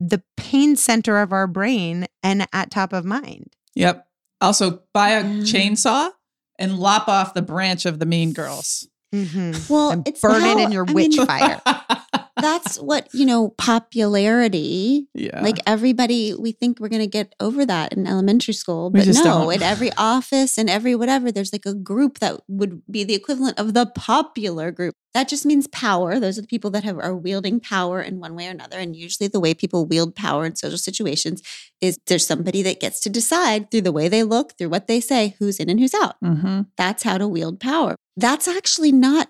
[0.01, 4.07] the pain center of our brain and at top of mind Yep.
[4.41, 5.43] Also, buy a Yeah.
[5.43, 6.11] chainsaw
[6.59, 8.89] and lop off the branch of the mean girls.
[9.15, 9.69] Mhm.
[9.69, 11.61] Well, and it's burn it in your I witch mean, fire
[12.37, 15.09] That's what, you know, popularity.
[15.15, 15.41] yeah.
[15.41, 19.23] Like everybody, we think we're going to get over that in elementary school, but no,
[19.23, 19.55] don't.
[19.55, 23.59] at every office and every whatever, there's like a group that would be the equivalent
[23.59, 24.95] of the popular group.
[25.15, 26.19] That just means power.
[26.19, 28.79] Those are the people that have, are wielding power in one way or another.
[28.81, 31.41] And usually the way people wield power in social situations
[31.81, 34.99] is there's somebody that gets to decide through the way they look, through what they
[35.01, 36.17] say, who's in and who's out.
[36.21, 37.95] hmm That's how to wield power.
[38.17, 39.29] That's actually not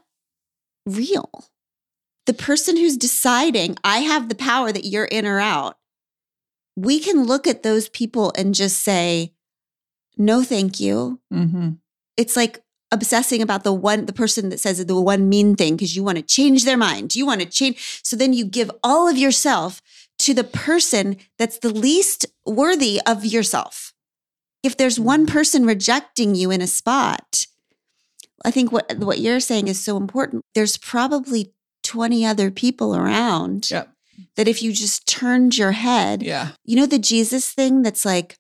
[0.87, 1.31] real.
[2.27, 5.77] The person who's deciding, I have the power that you're in or out,
[6.77, 9.35] we can look at those people and just say,
[10.17, 11.21] no, thank you.
[11.31, 11.71] hmm
[12.17, 12.61] It's like
[12.91, 16.17] obsessing about the one, the person that says the one mean thing because you want
[16.17, 17.15] to change their mind.
[17.15, 18.01] You want to change.
[18.05, 19.83] So then you give all of yourself
[20.21, 23.93] to the person that's the least worthy of yourself.
[24.63, 27.47] If there's one person rejecting you in a spot,
[28.45, 30.43] I think what what you're saying is so important.
[30.55, 31.53] There's probably
[31.85, 33.89] 20 other people around Yep.
[34.37, 36.53] that if you just turned your head, Yeah.
[36.65, 38.39] you know the Jesus thing that's like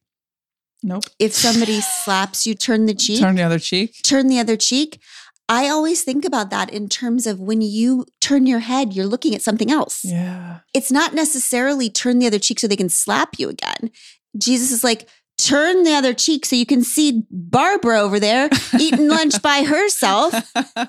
[0.83, 1.05] Nope.
[1.19, 3.95] if somebody slaps you, turn the cheek Turn the other cheek.
[4.05, 5.01] turn the other cheek.
[5.49, 9.35] I always think about that in terms of when you turn your head, you're looking
[9.35, 10.01] at something else.
[10.03, 10.61] Yeah.
[10.73, 13.91] It's not necessarily turn the other cheek so they can slap you again.
[14.39, 15.07] Jesus is like,
[15.39, 20.33] turn the other cheek so you can see Barbara over there eating lunch by herself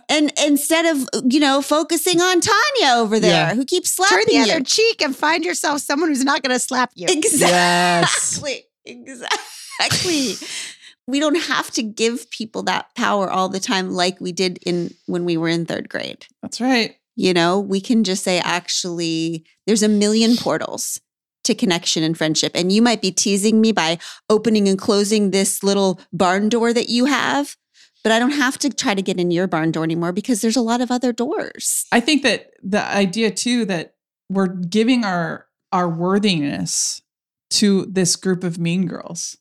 [0.08, 3.56] and instead of you know focusing on Tanya over there Yeah.
[3.56, 4.54] who keeps Turn slapping the you.
[4.54, 7.08] other cheek and find yourself someone who's not going to slap you.
[7.10, 8.66] Exactly.
[9.80, 10.36] Exactly.
[11.08, 14.93] we don't have to give people that power all the time like we did in
[15.08, 16.26] when we were in 3rd grade.
[16.41, 16.96] That's right.
[17.16, 21.00] You know, we can just say actually there's a million portals
[21.46, 23.98] to connection and friendship and you might be teasing me by
[24.30, 27.56] opening and closing this little barn door that you have,
[28.04, 30.56] but I don't have to try to get in your barn door anymore because there's
[30.58, 31.86] a lot of other doors.
[31.91, 33.96] I think that the idea too that
[34.30, 37.02] we're giving our our worthiness
[37.52, 39.38] to this group of mean girls.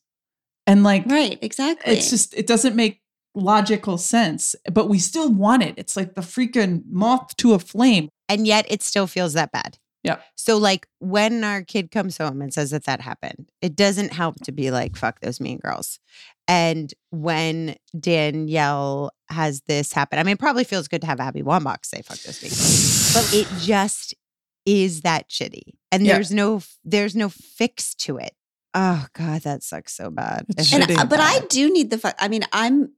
[0.66, 1.92] And like Right, exactly.
[1.94, 3.00] it's just it doesn't make
[3.34, 5.74] logical sense, but we still want it.
[5.76, 8.08] It's like the freaking moth to a flame.
[8.28, 9.78] and yet it still feels that bad.
[10.04, 10.18] Yeah.
[10.36, 14.36] So like when our kid comes home and says that that happened, it doesn't help
[14.44, 15.98] to be like fuck those mean girls.
[16.46, 21.42] And when Danielle has this happen, I mean, it probably feels good to have Abby
[21.42, 24.14] Wambach say fuck those mean girls, but it just
[24.66, 26.14] is that shitty, and Yeah.
[26.14, 28.32] there's no there's no fix to it.
[28.74, 30.44] Oh god, that sucks so bad.
[30.56, 30.96] And, shitty.
[30.98, 31.98] uh, but I do need the.
[31.98, 32.92] fu- I mean, I'm.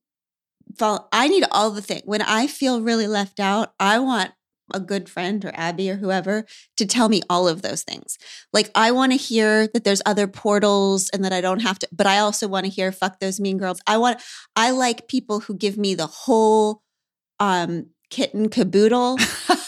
[0.78, 2.02] vol- I need all the thing.
[2.04, 4.30] When I feel really left out, I want
[4.72, 6.44] a good friend or Abby or whoever
[6.76, 8.18] to tell me all of those things.
[8.52, 11.88] Like I want to hear that there's other portals and that I don't have to.
[11.92, 14.20] But I also want to hear "fuck those mean girls." I want.
[14.54, 16.82] I like people who give me the whole
[17.38, 19.18] um kitten caboodle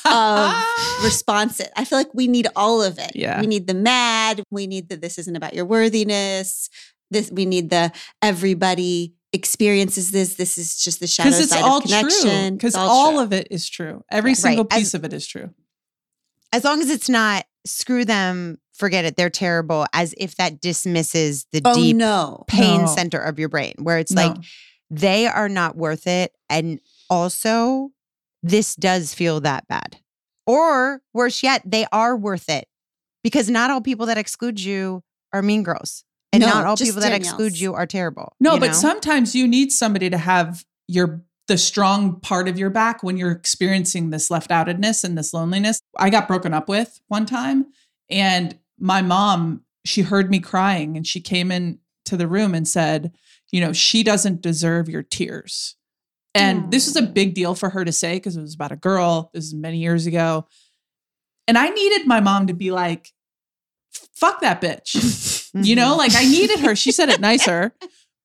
[0.04, 0.64] of
[1.04, 1.60] response.
[1.76, 3.12] I feel like we need all of it.
[3.14, 3.40] Yeah.
[3.40, 4.42] We need the mad.
[4.50, 6.68] We need the this isn't about your worthiness.
[7.10, 7.92] This we need the
[8.22, 10.34] everybody experiences this.
[10.34, 12.20] This is just the shadow Because it's side all of connection.
[12.30, 12.50] true.
[12.52, 13.20] Because It's all, true.
[13.20, 14.04] of it is true.
[14.10, 14.36] Every Yeah.
[14.36, 14.72] single Right.
[14.74, 15.50] As- piece of it is true.
[16.52, 21.44] as long as it's not screw them, forget it, they're terrible, as if that dismisses
[21.52, 22.44] the Oh deep no.
[22.46, 22.86] pain No.
[22.86, 24.28] center of your brain, where it's No.
[24.28, 24.36] like
[24.90, 26.32] they are not worth it.
[26.48, 27.90] And also,
[28.42, 29.98] this does feel that bad.
[30.46, 32.66] Or worse yet, they are worth it
[33.22, 35.02] because not all people that exclude you
[35.34, 36.04] are mean girls.
[36.32, 38.34] And No, not all people that exclude you are terrible.
[38.38, 38.72] No, but know?
[38.72, 43.32] sometimes you need somebody to have your the strong part of your back when you're
[43.32, 45.80] experiencing this left outedness and this loneliness.
[45.98, 47.66] I got broken up with one time
[48.10, 52.68] and my mom, she heard me crying and she came in to the room and
[52.68, 53.12] said,
[53.50, 55.76] you know, she doesn't deserve your tears.
[56.34, 58.76] And this was a big deal for her to say because it was about a
[58.76, 59.30] girl.
[59.34, 60.46] This is many years ago.
[61.48, 63.12] And I needed my mom to be like,
[64.14, 64.94] fuck that bitch.
[65.54, 65.98] You know, Mhm.
[65.98, 66.74] like I needed her.
[66.76, 67.74] She said it nicer,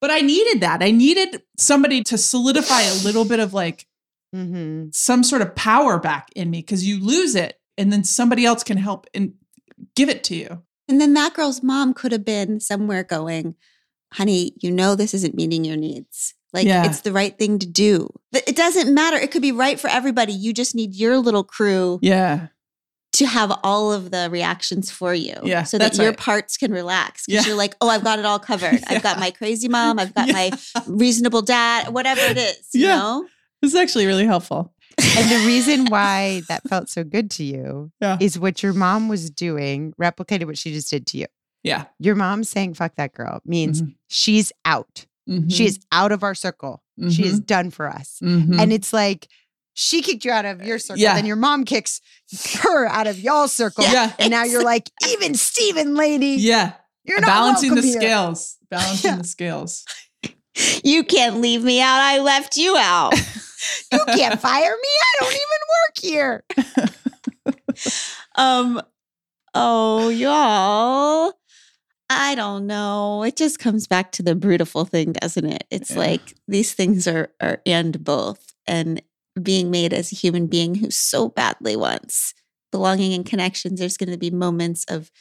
[0.02, 0.84] but I needed that.
[0.84, 3.88] I needed somebody to solidify a little bit of like
[4.36, 4.94] Mhm.
[4.94, 8.64] some sort of power back in me because you lose it and then somebody else
[8.64, 9.34] can help and
[9.96, 10.64] give it to you.
[10.90, 13.56] And then that girl's mom could have been somewhere going,
[14.14, 16.34] honey, you know this isn't meeting your needs.
[16.52, 16.86] Like Yeah.
[16.86, 18.10] it's the right thing to do.
[18.32, 19.18] But It doesn't matter.
[19.18, 20.34] It could be right for everybody.
[20.34, 22.48] You just need your little crew Yeah.
[23.14, 25.36] To have all of the reactions for you.
[25.44, 26.18] Yeah, So that that's your right.
[26.18, 27.26] parts can relax.
[27.26, 27.50] Because Yeah.
[27.50, 28.80] you're like, oh, I've got it all covered.
[28.88, 30.00] I've got my crazy mom.
[30.00, 30.52] I've got my
[30.88, 32.98] reasonable dad, whatever it is, you Yeah.
[32.98, 33.28] know?
[33.62, 34.74] This is actually really helpful.
[34.98, 38.18] and the reason why that felt so good to you Yeah.
[38.20, 41.26] is what your mom was doing replicated what she just did to you.
[41.64, 41.86] Yeah.
[42.00, 43.96] Your mom saying fuck that girl means Mhm.
[44.10, 45.06] she's out.
[45.30, 45.52] Mhm.
[45.52, 46.84] She is out of our circle.
[47.10, 47.46] She is Mhm.
[47.46, 48.18] done for us.
[48.22, 48.60] Mhm.
[48.60, 49.28] And it's like
[49.74, 51.16] she kicked you out of your circle, Yeah.
[51.16, 52.02] then your mom kicks
[52.62, 53.84] her out of y'all's circle.
[53.84, 54.14] Yeah.
[54.20, 56.74] And now you're like, even Steven, lady, yeah.
[57.04, 58.58] you're not Balancing the here." scales.
[58.70, 59.18] Balancing Yeah.
[59.18, 59.86] the scales.
[60.84, 62.00] You can't leave me out.
[62.00, 63.14] I left you out.
[63.94, 64.90] You can't fire me.
[65.02, 66.44] I don't even
[66.76, 66.90] work here.
[68.36, 68.82] um,
[69.54, 71.34] oh, y'all.
[72.10, 73.24] I don't know.
[73.24, 75.64] It just comes back to the beautiful thing, doesn't it?
[75.72, 75.98] It's Yeah.
[75.98, 78.54] like these things are are and both.
[78.68, 79.02] And
[79.42, 82.34] being made as a human being who so badly wants
[82.72, 85.12] belonging and connections, there's going to be moments of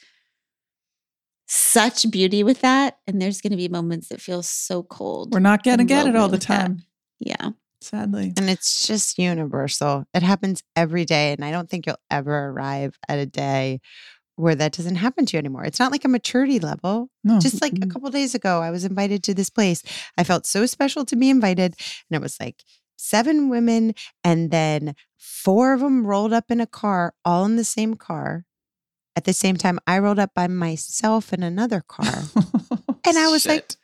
[1.47, 2.99] such beauty with that.
[3.07, 5.33] And there's going to be moments that feel so cold.
[5.33, 6.63] We're not going to get it all the with that.
[6.63, 6.83] time,
[7.21, 7.51] yeah.
[7.83, 8.33] sadly.
[8.37, 10.05] And it's just universal.
[10.15, 11.33] It happens every day.
[11.33, 13.81] And I don't think you'll ever arrive at a day
[14.37, 15.65] where that doesn't happen to you anymore.
[15.65, 17.11] It's not like a maturity level.
[17.23, 17.39] No.
[17.39, 19.83] Just like a couple days ago, I was invited to this place.
[20.17, 21.75] I felt so special to be invited.
[22.11, 22.65] And it was like
[23.03, 27.65] seven women, and then four of them rolled up in a car, all in the
[27.65, 28.45] same car.
[29.17, 32.07] At the same time, I rolled up by myself in another car.
[33.05, 33.77] And I was like, Shit.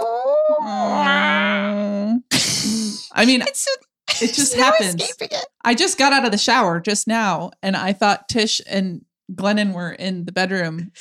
[0.00, 0.62] Oh.
[3.12, 3.70] I mean, It's so
[4.22, 4.94] it just happens.
[5.20, 5.34] it.
[5.64, 9.04] I just got out of the shower just now and I thought Tish and
[9.34, 10.92] Glennon were in the bedroom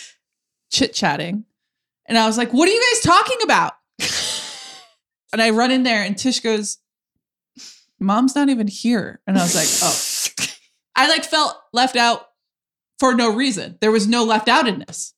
[0.73, 1.45] chit chatting.
[2.05, 3.73] And I was like, what are you guys talking about?
[5.31, 6.79] and I run in there and Tish goes,
[7.99, 9.21] Mom's not even here.
[9.27, 10.55] And I was like, oh.
[10.95, 12.27] I like felt left out
[12.99, 13.77] for no reason.
[13.81, 15.13] There was no left out in this.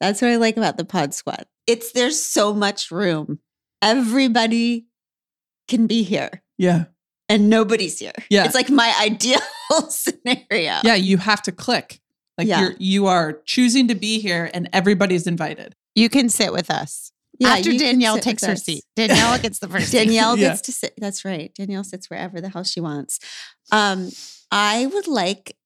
[0.00, 1.46] That's what I like about the pod squad.
[1.66, 3.38] It's there's so much room.
[3.80, 4.86] Everybody
[5.68, 6.84] can be here Yeah.
[7.28, 8.12] and nobody's here.
[8.30, 8.44] Yeah.
[8.44, 9.40] It's like my ideal
[9.88, 10.80] scenario.
[10.84, 10.94] Yeah.
[10.94, 12.00] You have to click.
[12.38, 12.60] Like Yeah.
[12.62, 15.76] you're you are choosing to be here and everybody's invited.
[15.94, 17.11] You can sit with us.
[17.42, 18.84] Yeah, After Danielle takes her seat.
[18.96, 19.98] Danielle gets the first seat.
[19.98, 20.48] Danielle Yeah.
[20.50, 20.94] gets to sit.
[20.98, 21.52] That's right.
[21.54, 23.18] Danielle sits wherever the hell she wants.
[23.70, 24.10] Um,
[24.50, 25.56] I would like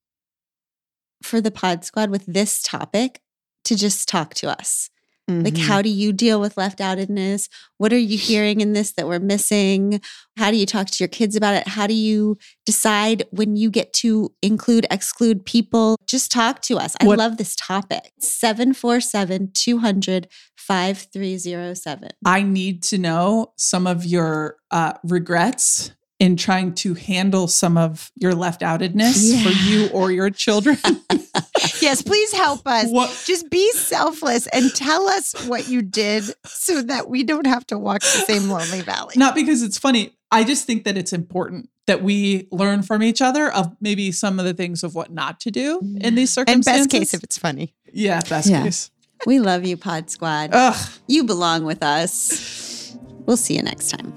[1.23, 3.21] for the pod squad with this topic
[3.65, 4.91] to just talk to us.
[5.29, 5.59] Like, Mhm.
[5.67, 7.49] how do you deal with left outedness?
[7.79, 10.01] What are you hearing in this that we're missing?
[10.37, 11.67] How do you talk to your kids about it?
[11.67, 15.97] How do you decide when you get to include, exclude people?
[16.07, 16.95] Just talk to us.
[17.01, 18.13] I What- love this topic.
[18.21, 22.11] 747 200 5307.
[22.25, 28.11] I need to know some of your uh, regrets in trying to handle some of
[28.17, 30.79] your left outedness for you or your children.
[31.83, 32.87] yes, please help us.
[32.89, 37.67] what Just be selfless and tell us what you did so that we don't have
[37.67, 39.15] to walk the same lonely valley.
[39.17, 40.13] not because it's funny.
[40.31, 44.39] I just think that it's important that we learn from each other of maybe some
[44.41, 46.83] of the things of what not to do in these circumstances.
[46.83, 47.75] and best case if it's funny.
[47.93, 48.63] yeah, best Yeah.
[48.65, 48.91] case.
[49.27, 50.51] We love you, Pod Squad.
[50.53, 50.89] Ugh.
[51.07, 52.97] You belong with us.
[53.27, 54.13] We'll see you next time.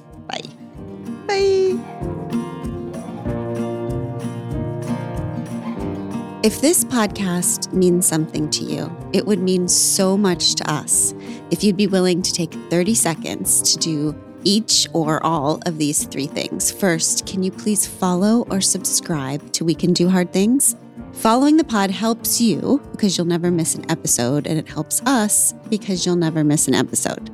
[1.30, 1.78] Bye.
[6.42, 11.14] If this podcast means something to you, it would mean so much to us
[11.52, 16.06] if you'd be willing to take 30 seconds to do each or all of these
[16.06, 16.72] three things.
[16.72, 20.76] First, can you please follow or subscribe to We Can Do Hard Things?
[21.14, 25.54] Following the pod helps you because you'll never miss an episode, and it helps us
[25.70, 27.30] because you'll never miss an episode.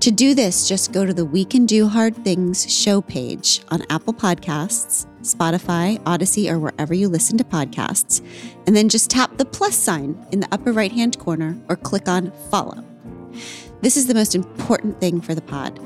[0.00, 3.82] To do this, just go to the We Can Do Hard Things show page on
[3.90, 8.24] Apple Podcasts, Spotify, Audacy, or wherever you listen to podcasts,
[8.66, 12.08] and then just tap the plus sign in the upper right hand corner or click
[12.08, 12.82] on follow.
[13.82, 15.78] This is the most important thing for the pod.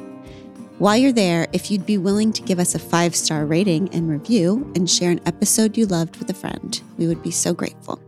[0.78, 4.08] While you're there, if you'd be willing to give us a five star rating and
[4.08, 8.00] review and share an episode you loved with a friend, we would be so grateful.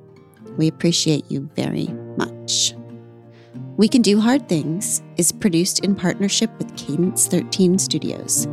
[0.57, 2.76] We appreciate you very much.
[3.79, 8.47] We Can Do Hard Things is produced in partnership with Cadence 13 Studios.